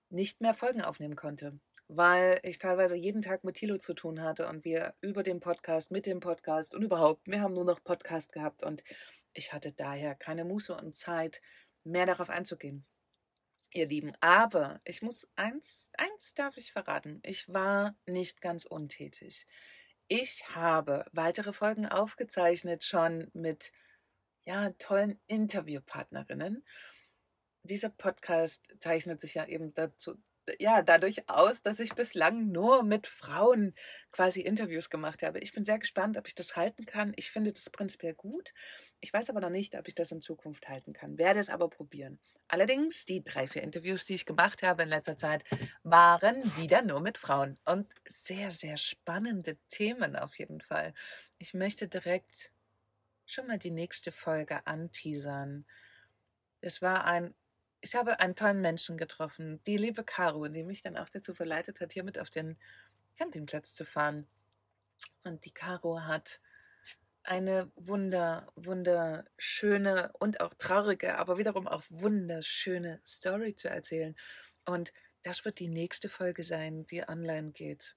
nicht 0.09 0.41
mehr 0.41 0.53
Folgen 0.53 0.81
aufnehmen 0.81 1.15
konnte, 1.15 1.59
weil 1.87 2.39
ich 2.43 2.59
teilweise 2.59 2.95
jeden 2.95 3.21
Tag 3.21 3.43
mit 3.43 3.55
Tilo 3.55 3.77
zu 3.77 3.93
tun 3.93 4.21
hatte 4.21 4.47
und 4.47 4.63
wir 4.63 4.93
über 5.01 5.23
den 5.23 5.39
Podcast, 5.39 5.91
mit 5.91 6.05
dem 6.05 6.19
Podcast 6.19 6.75
und 6.75 6.83
überhaupt, 6.83 7.27
wir 7.27 7.41
haben 7.41 7.53
nur 7.53 7.65
noch 7.65 7.83
Podcast 7.83 8.31
gehabt 8.31 8.63
und 8.63 8.83
ich 9.33 9.53
hatte 9.53 9.73
daher 9.73 10.15
keine 10.15 10.45
Muße 10.45 10.75
und 10.75 10.95
Zeit, 10.95 11.41
mehr 11.83 12.05
darauf 12.05 12.29
einzugehen. 12.29 12.85
Ihr 13.71 13.87
Lieben, 13.87 14.13
aber 14.21 14.79
ich 14.85 15.01
muss 15.01 15.27
eins, 15.35 15.91
eins 15.97 16.33
darf 16.33 16.57
ich 16.57 16.71
verraten. 16.71 17.19
Ich 17.23 17.51
war 17.53 17.95
nicht 18.05 18.41
ganz 18.41 18.65
untätig. 18.65 19.45
Ich 20.07 20.55
habe 20.55 21.05
weitere 21.11 21.51
Folgen 21.53 21.85
aufgezeichnet, 21.85 22.85
schon 22.85 23.29
mit 23.33 23.71
ja, 24.45 24.71
tollen 24.79 25.19
Interviewpartnerinnen. 25.27 26.63
Dieser 27.63 27.89
Podcast 27.89 28.73
zeichnet 28.79 29.19
sich 29.19 29.33
ja 29.33 29.45
eben 29.45 29.73
dazu, 29.73 30.15
ja, 30.59 30.81
dadurch 30.81 31.29
aus, 31.29 31.61
dass 31.61 31.79
ich 31.79 31.93
bislang 31.93 32.51
nur 32.51 32.83
mit 32.83 33.07
Frauen 33.07 33.73
quasi 34.11 34.41
Interviews 34.41 34.89
gemacht 34.89 35.23
habe. 35.23 35.39
Ich 35.39 35.53
bin 35.53 35.63
sehr 35.63 35.79
gespannt, 35.79 36.17
ob 36.17 36.27
ich 36.27 36.35
das 36.35 36.55
halten 36.55 36.85
kann. 36.85 37.13
Ich 37.15 37.31
finde 37.31 37.53
das 37.53 37.69
prinzipiell 37.69 38.13
gut. 38.13 38.53
Ich 38.99 39.13
weiß 39.13 39.29
aber 39.29 39.41
noch 39.41 39.49
nicht, 39.49 39.75
ob 39.75 39.87
ich 39.87 39.95
das 39.95 40.11
in 40.11 40.21
Zukunft 40.21 40.69
halten 40.69 40.93
kann. 40.93 41.17
Werde 41.17 41.39
es 41.39 41.49
aber 41.49 41.69
probieren. 41.69 42.19
Allerdings, 42.47 43.05
die 43.05 43.23
drei, 43.23 43.47
vier 43.47 43.63
Interviews, 43.63 44.05
die 44.05 44.15
ich 44.15 44.25
gemacht 44.25 44.63
habe 44.63 44.83
in 44.83 44.89
letzter 44.89 45.17
Zeit, 45.17 45.43
waren 45.83 46.43
wieder 46.57 46.81
nur 46.81 47.01
mit 47.01 47.17
Frauen. 47.17 47.57
Und 47.65 47.87
sehr, 48.07 48.51
sehr 48.51 48.77
spannende 48.77 49.57
Themen 49.69 50.15
auf 50.15 50.37
jeden 50.39 50.61
Fall. 50.61 50.93
Ich 51.37 51.53
möchte 51.53 51.87
direkt 51.87 52.51
schon 53.25 53.47
mal 53.47 53.59
die 53.59 53.71
nächste 53.71 54.11
Folge 54.11 54.65
anteasern. 54.65 55.65
Es 56.61 56.81
war 56.81 57.05
ein 57.05 57.35
ich 57.87 57.95
habe 57.95 58.19
einen 58.19 58.35
tollen 58.35 58.59
Menschen 58.59 58.97
getroffen, 58.97 59.63
die 59.65 59.77
liebe 59.77 60.03
Caro, 60.03 60.49
die 60.49 60.63
mich 60.63 60.81
dann 60.81 60.97
auch 60.97 61.07
dazu 61.07 61.33
verleitet 61.33 61.79
hat, 61.79 61.93
hier 61.93 62.03
mit 62.03 62.19
auf 62.19 62.29
den 62.29 62.57
Campingplatz 63.15 63.73
zu 63.75 63.85
fahren. 63.85 64.27
Und 65.23 65.45
die 65.45 65.53
Caro 65.53 66.01
hat 66.01 66.41
eine 67.23 67.71
wunder, 67.77 68.51
wunderschöne 68.55 70.11
und 70.19 70.41
auch 70.41 70.53
traurige, 70.55 71.17
aber 71.17 71.37
wiederum 71.37 71.65
auch 71.65 71.81
wunderschöne 71.87 72.99
Story 73.07 73.55
zu 73.55 73.69
erzählen. 73.69 74.17
Und 74.65 74.91
das 75.23 75.45
wird 75.45 75.59
die 75.59 75.69
nächste 75.69 76.09
Folge 76.09 76.43
sein, 76.43 76.85
die 76.87 77.07
online 77.07 77.51
geht. 77.51 77.95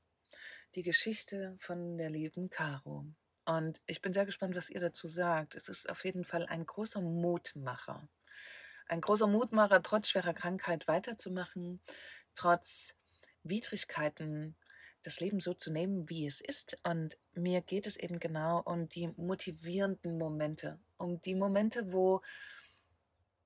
Die 0.77 0.85
Geschichte 0.85 1.57
von 1.59 1.99
der 1.99 2.11
lieben 2.11 2.49
Caro. 2.49 3.07
Und 3.45 3.81
ich 3.87 4.01
bin 4.01 4.13
sehr 4.13 4.25
gespannt, 4.25 4.55
was 4.55 4.71
ihr 4.71 4.81
dazu 4.81 5.09
sagt. 5.09 5.57
Es 5.57 5.69
ist 5.69 5.91
auf 5.91 6.05
jeden 6.05 6.25
Fall 6.25 6.47
ein 6.47 6.65
großer 6.65 7.01
Mutmacher 7.01 8.09
ein 8.91 9.01
großer 9.01 9.27
Mutmacher, 9.27 9.83
trotz 9.83 10.09
schwerer 10.09 10.35
Krankheit 10.35 10.89
weiterzumachen, 10.89 11.81
trotz 12.35 12.95
Widrigkeiten 13.45 14.57
das 15.03 15.21
Leben 15.21 15.41
so 15.41 15.55
zu 15.55 15.73
nehmen, 15.73 16.09
wie 16.11 16.27
es 16.27 16.41
ist. 16.41 16.77
Und 16.83 17.17
mir 17.33 17.63
geht 17.63 17.87
es 17.87 17.97
eben 17.97 18.19
genau 18.19 18.61
um 18.61 18.89
die 18.89 19.09
motivierenden 19.17 20.19
Momente, 20.19 20.79
um 20.99 21.23
die 21.23 21.35
Momente, 21.35 21.93
wo, 21.93 22.21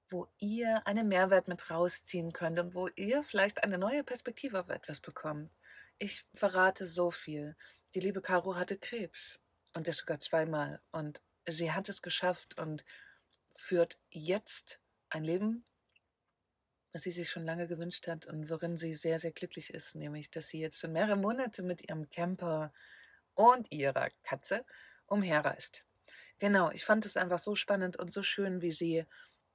wo 0.09 0.26
ihr 0.38 0.87
einen 0.87 1.09
Mehrwert 1.09 1.46
mit 1.46 1.70
rausziehen 1.70 2.33
könnt 2.33 2.59
und 2.59 2.74
wo 2.74 2.88
ihr 2.96 3.22
vielleicht 3.22 3.62
eine 3.62 3.78
neue 3.78 4.02
Perspektive 4.02 4.59
auf 4.59 4.70
etwas 4.70 5.00
bekommt. 5.00 5.50
Ich 5.98 6.24
verrate 6.35 6.87
so 6.87 7.11
viel. 7.11 7.54
Die 7.94 8.00
liebe 8.00 8.20
Caro 8.20 8.57
hatte 8.57 8.78
Krebs 8.78 9.38
und 9.74 9.87
das 9.87 9.98
sogar 9.98 10.18
zweimal. 10.20 10.80
Und 10.90 11.20
sie 11.46 11.70
hat 11.70 11.88
es 11.88 12.02
geschafft 12.02 12.59
und 12.59 12.85
führt 13.54 13.98
jetzt 14.11 14.80
ein 15.14 15.24
Leben, 15.24 15.64
was 16.92 17.03
sie 17.03 17.11
sich 17.11 17.31
schon 17.31 17.44
lange 17.44 17.66
gewünscht 17.66 18.07
hat 18.09 18.27
und 18.27 18.50
worin 18.50 18.77
sie 18.77 18.94
sehr, 18.94 19.18
sehr 19.18 19.33
glücklich 19.33 19.72
ist, 19.72 19.94
nämlich 19.94 20.31
dass 20.31 20.48
sie 20.48 20.61
jetzt 20.61 20.79
schon 20.79 20.92
mehrere 20.92 21.16
Monate 21.16 21.62
mit 21.62 21.88
ihrem 21.88 22.09
Camper 22.11 22.72
und 23.35 23.70
ihrer 23.70 24.11
Katze 24.22 24.64
umherreist. 25.07 25.85
Genau, 26.38 26.70
ich 26.70 26.85
fand 26.85 27.07
es 27.07 27.16
einfach 27.16 27.38
so 27.38 27.55
spannend 27.55 27.96
und 27.96 28.12
so 28.12 28.22
schön, 28.22 28.61
wie 28.61 28.72
sie, 28.72 29.05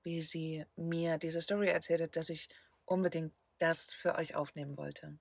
wie 0.03 0.21
sie 0.21 0.65
mir 0.75 1.17
diese 1.17 1.41
Story 1.41 1.67
erzählt 1.67 2.01
hat, 2.01 2.15
dass 2.15 2.29
ich 2.29 2.49
unbedingt 2.85 3.33
das 3.57 3.93
für 3.93 4.15
euch 4.15 4.35
aufnehmen 4.35 4.77
wollte. 4.77 5.17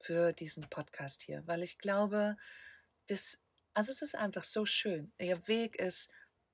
Für 0.00 0.32
diesen 0.32 0.68
Podcast 0.68 1.22
hier, 1.22 1.42
weil 1.46 1.62
ich 1.62 1.78
glaube, 1.78 2.36
das, 3.06 3.38
also 3.72 3.92
es 3.92 4.02
ist 4.02 4.14
einfach 4.14 4.44
so 4.44 4.66
schön. 4.66 5.12
Ihr 5.18 5.48
Weg 5.48 5.76
ist 5.76 6.10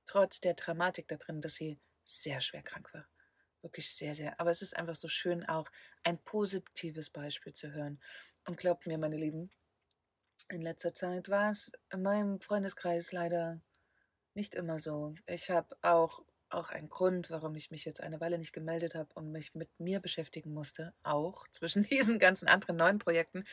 trotz 0.07 0.41
der 0.41 0.55
Dramatik 0.55 1.09
da 1.09 1.17
drin, 1.17 1.41
dass 1.41 1.55
sie 1.55 1.79
sehr 2.05 2.41
schwer 2.41 2.63
krank 2.63 2.93
war. 2.95 3.07
Wirklich 3.63 3.95
sehr, 3.95 4.15
sehr. 4.15 4.39
Aber 4.41 4.51
es 4.51 4.63
ist 4.63 4.77
einfach 4.77 4.95
so 4.95 5.09
schön, 5.09 5.47
auch 5.49 5.71
ein 6.03 6.19
positives 6.19 7.11
Beispiel 7.11 7.55
zu 7.55 7.73
hören. 7.73 8.01
Und 8.47 8.57
glaubt 8.57 8.87
mir, 8.87 8.99
meine 8.99 9.17
Lieben, 9.17 9.51
in 10.49 10.63
letzter 10.63 10.93
Zeit 10.95 11.29
war 11.29 11.51
es 11.51 11.71
in 11.93 12.03
meinem 12.03 12.41
Freundeskreis 12.41 13.13
leider 13.13 13.61
nicht 14.35 14.55
immer 14.55 14.81
so. 14.81 15.15
Ich 15.27 15.51
habe 15.51 15.77
auch, 15.83 16.25
auch 16.49 16.71
einen 16.71 16.89
Grund, 16.89 17.31
warum 17.31 17.55
ich 17.55 17.71
mich 17.71 17.85
jetzt 17.85 18.01
eine 18.01 18.21
Weile 18.21 18.39
nicht 18.39 18.53
gemeldet 18.53 18.95
habe 18.95 19.13
und 19.15 19.31
mich 19.31 19.55
mit 19.55 19.69
mir 19.79 20.01
beschäftigen 20.01 20.53
musste, 20.53 20.93
auch 21.03 21.47
zwischen 21.53 21.85
diesen 21.85 22.19
ganzen 22.19 22.49
anderen 22.49 22.77
neuen 22.77 22.99
Projekten. 22.99 23.45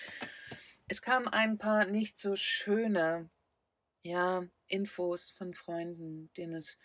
Es 0.88 1.02
kamen 1.02 1.28
ein 1.28 1.60
paar 1.60 1.86
nicht 1.86 2.18
so 2.18 2.36
schöne 2.36 3.30
ja, 4.02 4.44
Infos 4.68 5.30
von 5.30 5.54
Freunden, 5.54 6.32
denen 6.34 6.56
es 6.56 6.78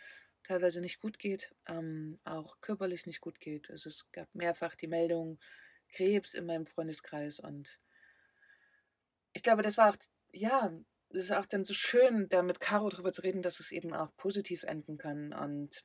teilweise 0.44 0.80
nicht 0.80 1.00
gut 1.00 1.18
geht, 1.18 1.54
ähm, 1.66 2.16
auch 2.24 2.61
körperlich 2.61 3.07
nicht 3.07 3.20
gut 3.20 3.40
geht. 3.40 3.70
Also 3.70 3.88
es 3.88 4.11
gab 4.12 4.33
mehrfach 4.35 4.74
die 4.76 4.87
Meldung 4.87 5.38
Krebs 5.88 6.35
in 6.35 6.46
meinem 6.46 6.66
Freundeskreis 6.66 7.40
und 7.40 7.80
ich 9.33 9.42
glaube, 9.42 9.62
das 9.62 9.76
war 9.76 9.90
auch, 9.90 9.96
ja, 10.33 10.72
das 11.11 11.24
ist 11.24 11.33
auch 11.33 11.46
dann 11.46 11.64
so 11.64 11.74
schön, 11.74 12.28
da 12.28 12.42
mit 12.42 12.61
Caro 12.61 12.88
drüber 12.88 13.12
zu 13.12 13.22
reden, 13.22 13.42
dass 13.42 13.61
es 13.61 13.72
eben 13.72 13.92
auch 13.94 14.14
positiv 14.16 14.62
enden 14.64 14.98
kann 14.98 15.33
und 15.33 15.85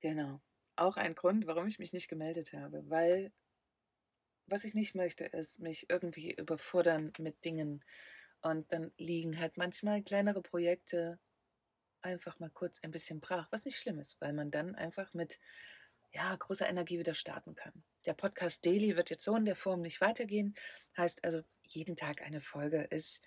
genau, 0.00 0.40
auch 0.76 0.96
ein 0.96 1.14
Grund, 1.14 1.46
warum 1.46 1.66
ich 1.66 1.78
mich 1.78 1.92
nicht 1.92 2.08
gemeldet 2.08 2.52
habe, 2.52 2.88
weil 2.88 3.32
was 4.46 4.64
ich 4.64 4.74
nicht 4.74 4.94
möchte, 4.94 5.24
ist 5.24 5.58
mich 5.58 5.88
irgendwie 5.88 6.34
überfordern 6.34 7.12
mit 7.18 7.44
Dingen 7.44 7.82
und 8.42 8.70
dann 8.72 8.92
liegen 8.98 9.38
halt 9.38 9.56
manchmal 9.56 10.02
kleinere 10.02 10.42
Projekte 10.42 11.18
einfach 12.04 12.38
mal 12.38 12.50
kurz 12.50 12.78
ein 12.82 12.90
bisschen 12.90 13.20
brach, 13.20 13.48
was 13.50 13.64
nicht 13.64 13.78
schlimm 13.78 13.98
ist, 13.98 14.20
weil 14.20 14.32
man 14.32 14.50
dann 14.50 14.74
einfach 14.74 15.14
mit 15.14 15.38
ja, 16.12 16.34
großer 16.36 16.68
Energie 16.68 16.98
wieder 16.98 17.14
starten 17.14 17.54
kann. 17.54 17.72
Der 18.06 18.14
Podcast 18.14 18.64
Daily 18.64 18.96
wird 18.96 19.10
jetzt 19.10 19.24
so 19.24 19.34
in 19.36 19.44
der 19.44 19.56
Form 19.56 19.80
nicht 19.80 20.00
weitergehen. 20.00 20.54
Heißt 20.96 21.24
also, 21.24 21.42
jeden 21.62 21.96
Tag 21.96 22.22
eine 22.22 22.40
Folge 22.40 22.82
ist 22.82 23.22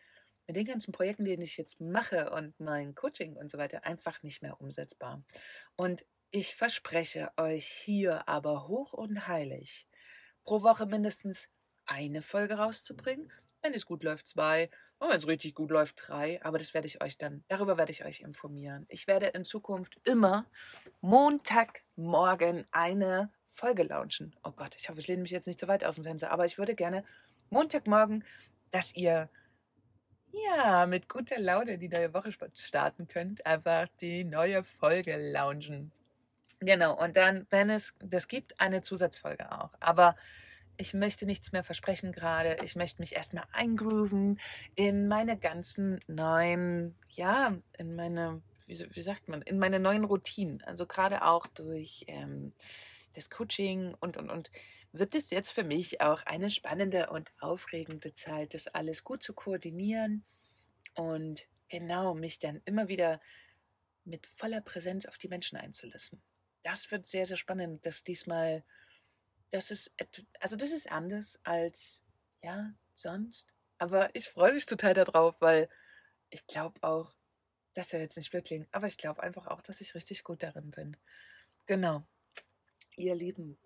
mit 0.45 0.55
den 0.55 0.65
ganzen 0.65 0.93
Projekten, 0.93 1.25
die 1.25 1.33
ich 1.33 1.57
jetzt 1.57 1.81
mache 1.81 2.29
und 2.31 2.57
mein 2.59 2.95
Coaching 2.95 3.35
und 3.35 3.51
so 3.51 3.57
weiter 3.57 3.83
einfach 3.83 4.23
nicht 4.23 4.41
mehr 4.41 4.61
umsetzbar. 4.61 5.21
Und 5.75 6.05
ich 6.31 6.55
verspreche 6.55 7.31
euch 7.37 7.67
hier 7.67 8.29
aber 8.29 8.67
hoch 8.67 8.93
und 8.93 9.27
heilig, 9.27 9.87
pro 10.43 10.61
Woche 10.61 10.85
mindestens 10.85 11.49
eine 11.85 12.21
Folge 12.21 12.55
rauszubringen 12.55 13.31
wenn 13.61 13.73
es 13.73 13.85
gut 13.85 14.03
läuft, 14.03 14.27
zwei. 14.27 14.69
Und 14.99 15.09
wenn 15.09 15.17
es 15.17 15.27
richtig 15.27 15.55
gut 15.55 15.71
läuft, 15.71 16.07
drei. 16.07 16.43
Aber 16.43 16.57
das 16.57 16.73
werde 16.73 16.87
ich 16.87 17.01
euch 17.03 17.17
dann, 17.17 17.43
darüber 17.47 17.77
werde 17.77 17.91
ich 17.91 18.05
euch 18.05 18.21
informieren. 18.21 18.85
Ich 18.89 19.07
werde 19.07 19.27
in 19.27 19.45
Zukunft 19.45 19.99
immer 20.03 20.45
Montagmorgen 21.01 22.65
eine 22.71 23.31
Folge 23.51 23.83
launchen. 23.83 24.35
Oh 24.43 24.51
Gott, 24.51 24.75
ich 24.75 24.89
hoffe, 24.89 24.99
ich 24.99 25.07
lehne 25.07 25.21
mich 25.21 25.31
jetzt 25.31 25.47
nicht 25.47 25.59
so 25.59 25.67
weit 25.67 25.83
aus 25.83 25.95
dem 25.95 26.03
Fenster, 26.03 26.31
aber 26.31 26.45
ich 26.45 26.57
würde 26.57 26.75
gerne 26.75 27.03
Montagmorgen, 27.49 28.23
dass 28.71 28.95
ihr 28.95 29.29
ja 30.31 30.85
mit 30.85 31.09
guter 31.09 31.39
Laune 31.39 31.77
die 31.77 31.89
neue 31.89 32.13
Woche 32.13 32.31
starten 32.53 33.07
könnt, 33.07 33.45
einfach 33.45 33.87
die 33.99 34.23
neue 34.23 34.63
Folge 34.63 35.17
launchen. 35.31 35.91
Genau, 36.59 36.99
und 36.99 37.17
dann, 37.17 37.45
wenn 37.49 37.69
es 37.69 37.93
das 37.99 38.27
gibt, 38.27 38.59
eine 38.59 38.81
Zusatzfolge 38.81 39.51
auch. 39.51 39.71
Aber 39.79 40.15
ich 40.77 40.93
möchte 40.93 41.25
nichts 41.25 41.51
mehr 41.51 41.63
versprechen 41.63 42.11
gerade. 42.11 42.57
Ich 42.63 42.75
möchte 42.75 43.01
mich 43.01 43.15
erstmal 43.15 43.45
eingrooven 43.51 44.39
in 44.75 45.07
meine 45.07 45.37
ganzen 45.37 45.99
neuen, 46.07 46.95
ja, 47.09 47.57
in 47.77 47.95
meine, 47.95 48.41
wie, 48.65 48.87
wie 48.91 49.01
sagt 49.01 49.27
man, 49.27 49.41
in 49.41 49.59
meine 49.59 49.79
neuen 49.79 50.03
Routinen. 50.03 50.61
Also 50.63 50.85
gerade 50.85 51.23
auch 51.23 51.47
durch 51.47 52.05
ähm, 52.07 52.53
das 53.13 53.29
Coaching 53.29 53.95
und, 53.99 54.17
und, 54.17 54.29
und 54.29 54.51
wird 54.91 55.15
es 55.15 55.31
jetzt 55.31 55.51
für 55.51 55.63
mich 55.63 56.01
auch 56.01 56.23
eine 56.25 56.49
spannende 56.49 57.09
und 57.09 57.31
aufregende 57.39 58.13
Zeit, 58.13 58.53
das 58.53 58.67
alles 58.67 59.03
gut 59.03 59.23
zu 59.23 59.33
koordinieren 59.33 60.23
und 60.95 61.47
genau 61.69 62.13
mich 62.13 62.39
dann 62.39 62.61
immer 62.65 62.87
wieder 62.87 63.19
mit 64.05 64.25
voller 64.27 64.61
Präsenz 64.61 65.05
auf 65.05 65.17
die 65.17 65.27
Menschen 65.27 65.57
einzulassen. 65.57 66.21
Das 66.63 66.91
wird 66.91 67.05
sehr, 67.05 67.25
sehr 67.25 67.37
spannend, 67.37 67.85
das 67.85 68.03
diesmal 68.03 68.63
das 69.51 69.71
ist, 69.71 69.93
also 70.39 70.55
das 70.55 70.71
ist 70.71 70.91
anders 70.91 71.39
als, 71.43 72.03
ja, 72.41 72.73
sonst. 72.95 73.53
Aber 73.77 74.13
ich 74.15 74.27
freue 74.27 74.53
mich 74.53 74.65
total 74.65 74.93
darauf, 74.93 75.35
weil 75.39 75.69
ich 76.29 76.45
glaube 76.47 76.81
auch, 76.83 77.13
dass 77.73 77.93
er 77.93 77.99
jetzt 77.99 78.17
nicht 78.17 78.31
blöd 78.31 78.45
klingt, 78.45 78.67
aber 78.71 78.87
ich 78.87 78.97
glaube 78.97 79.21
einfach 79.21 79.47
auch, 79.47 79.61
dass 79.61 79.81
ich 79.81 79.93
richtig 79.93 80.23
gut 80.23 80.41
darin 80.41 80.71
bin. 80.71 80.97
Genau. 81.67 82.07
Ihr 82.95 83.13
Lieben, 83.13 83.57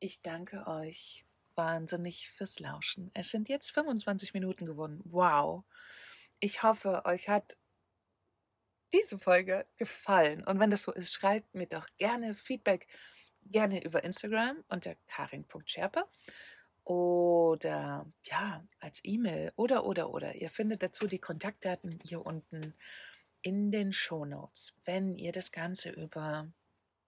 ich 0.00 0.20
danke 0.20 0.66
euch 0.66 1.24
wahnsinnig 1.54 2.30
fürs 2.30 2.58
Lauschen. 2.58 3.10
Es 3.14 3.30
sind 3.30 3.48
jetzt 3.48 3.70
25 3.70 4.34
Minuten 4.34 4.66
geworden. 4.66 5.00
Wow. 5.04 5.64
Ich 6.40 6.62
hoffe, 6.62 7.04
euch 7.04 7.28
hat 7.28 7.56
diese 8.92 9.18
Folge 9.18 9.66
gefallen. 9.76 10.44
Und 10.44 10.58
wenn 10.58 10.70
das 10.70 10.82
so 10.82 10.92
ist, 10.92 11.12
schreibt 11.12 11.54
mir 11.54 11.66
doch 11.66 11.86
gerne 11.98 12.34
Feedback, 12.34 12.86
gerne 13.50 13.82
über 13.84 14.04
Instagram 14.04 14.64
unter 14.68 14.94
karin.scherpe 15.06 16.04
oder 16.84 18.06
ja, 18.24 18.64
als 18.78 19.00
E-Mail 19.04 19.52
oder 19.56 19.84
oder 19.84 20.10
oder. 20.10 20.34
Ihr 20.34 20.50
findet 20.50 20.82
dazu 20.82 21.06
die 21.06 21.18
Kontaktdaten 21.18 22.00
hier 22.02 22.24
unten 22.24 22.74
in 23.42 23.70
den 23.70 23.92
Show 23.92 24.24
Notes. 24.24 24.74
Wenn 24.84 25.16
ihr 25.16 25.32
das 25.32 25.52
Ganze 25.52 25.90
über 25.90 26.50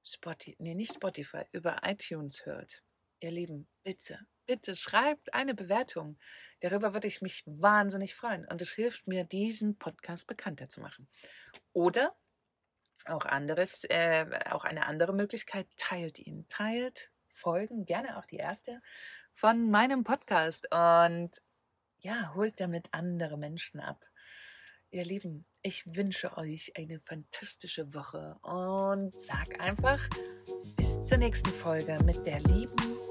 Spotify, 0.05 0.57
nee, 0.59 0.75
nicht 0.75 0.95
Spotify, 0.95 1.45
über 1.53 1.81
iTunes 1.85 2.45
hört. 2.47 2.83
Ihr 3.21 3.31
Lieben, 3.31 3.69
bitte, 3.85 4.19
bitte 4.47 4.75
schreibt 4.75 5.33
eine 5.33 5.55
Bewertung. 5.55 6.19
Darüber 6.61 6.93
würde 6.93 7.07
ich 7.07 7.23
mich 7.23 7.45
wahnsinnig 7.47 8.15
freuen 8.15 8.47
und 8.49 8.61
es 8.61 8.73
hilft 8.73 9.07
mir, 9.07 9.25
diesen 9.25 9.79
Podcast 9.79 10.27
bekannter 10.27 10.69
zu 10.69 10.81
machen. 10.81 11.09
Oder 11.73 12.15
auch 13.07 13.25
anderes, 13.25 13.85
äh, 13.85 14.27
auch 14.51 14.65
eine 14.65 14.87
andere 14.87 15.13
Möglichkeit, 15.13 15.67
teilt 15.77 16.19
ihn. 16.19 16.47
Teilt 16.49 17.11
Folgen, 17.29 17.87
gerne 17.87 18.19
auch 18.19 18.27
die 18.27 18.37
erste, 18.37 18.81
von 19.35 19.71
meinem 19.71 20.05
Podcast 20.05 20.69
und 20.73 21.31
ja, 22.01 22.35
holt 22.35 22.61
damit 22.61 22.89
andere 22.93 23.39
Menschen 23.39 23.81
ab. 23.81 24.05
Ihr 24.91 25.05
Lieben, 25.05 25.47
ich 25.63 25.87
wünsche 25.87 26.37
euch 26.37 26.73
eine 26.77 27.01
fantastische 27.01 27.95
Woche 27.95 28.37
und 28.43 29.19
sag 29.19 29.59
einfach 29.61 30.01
bis 30.77 31.05
zur 31.05 31.19
nächsten 31.19 31.51
Folge 31.51 31.99
mit 32.05 32.27
der 32.27 32.41
lieben 32.41 33.02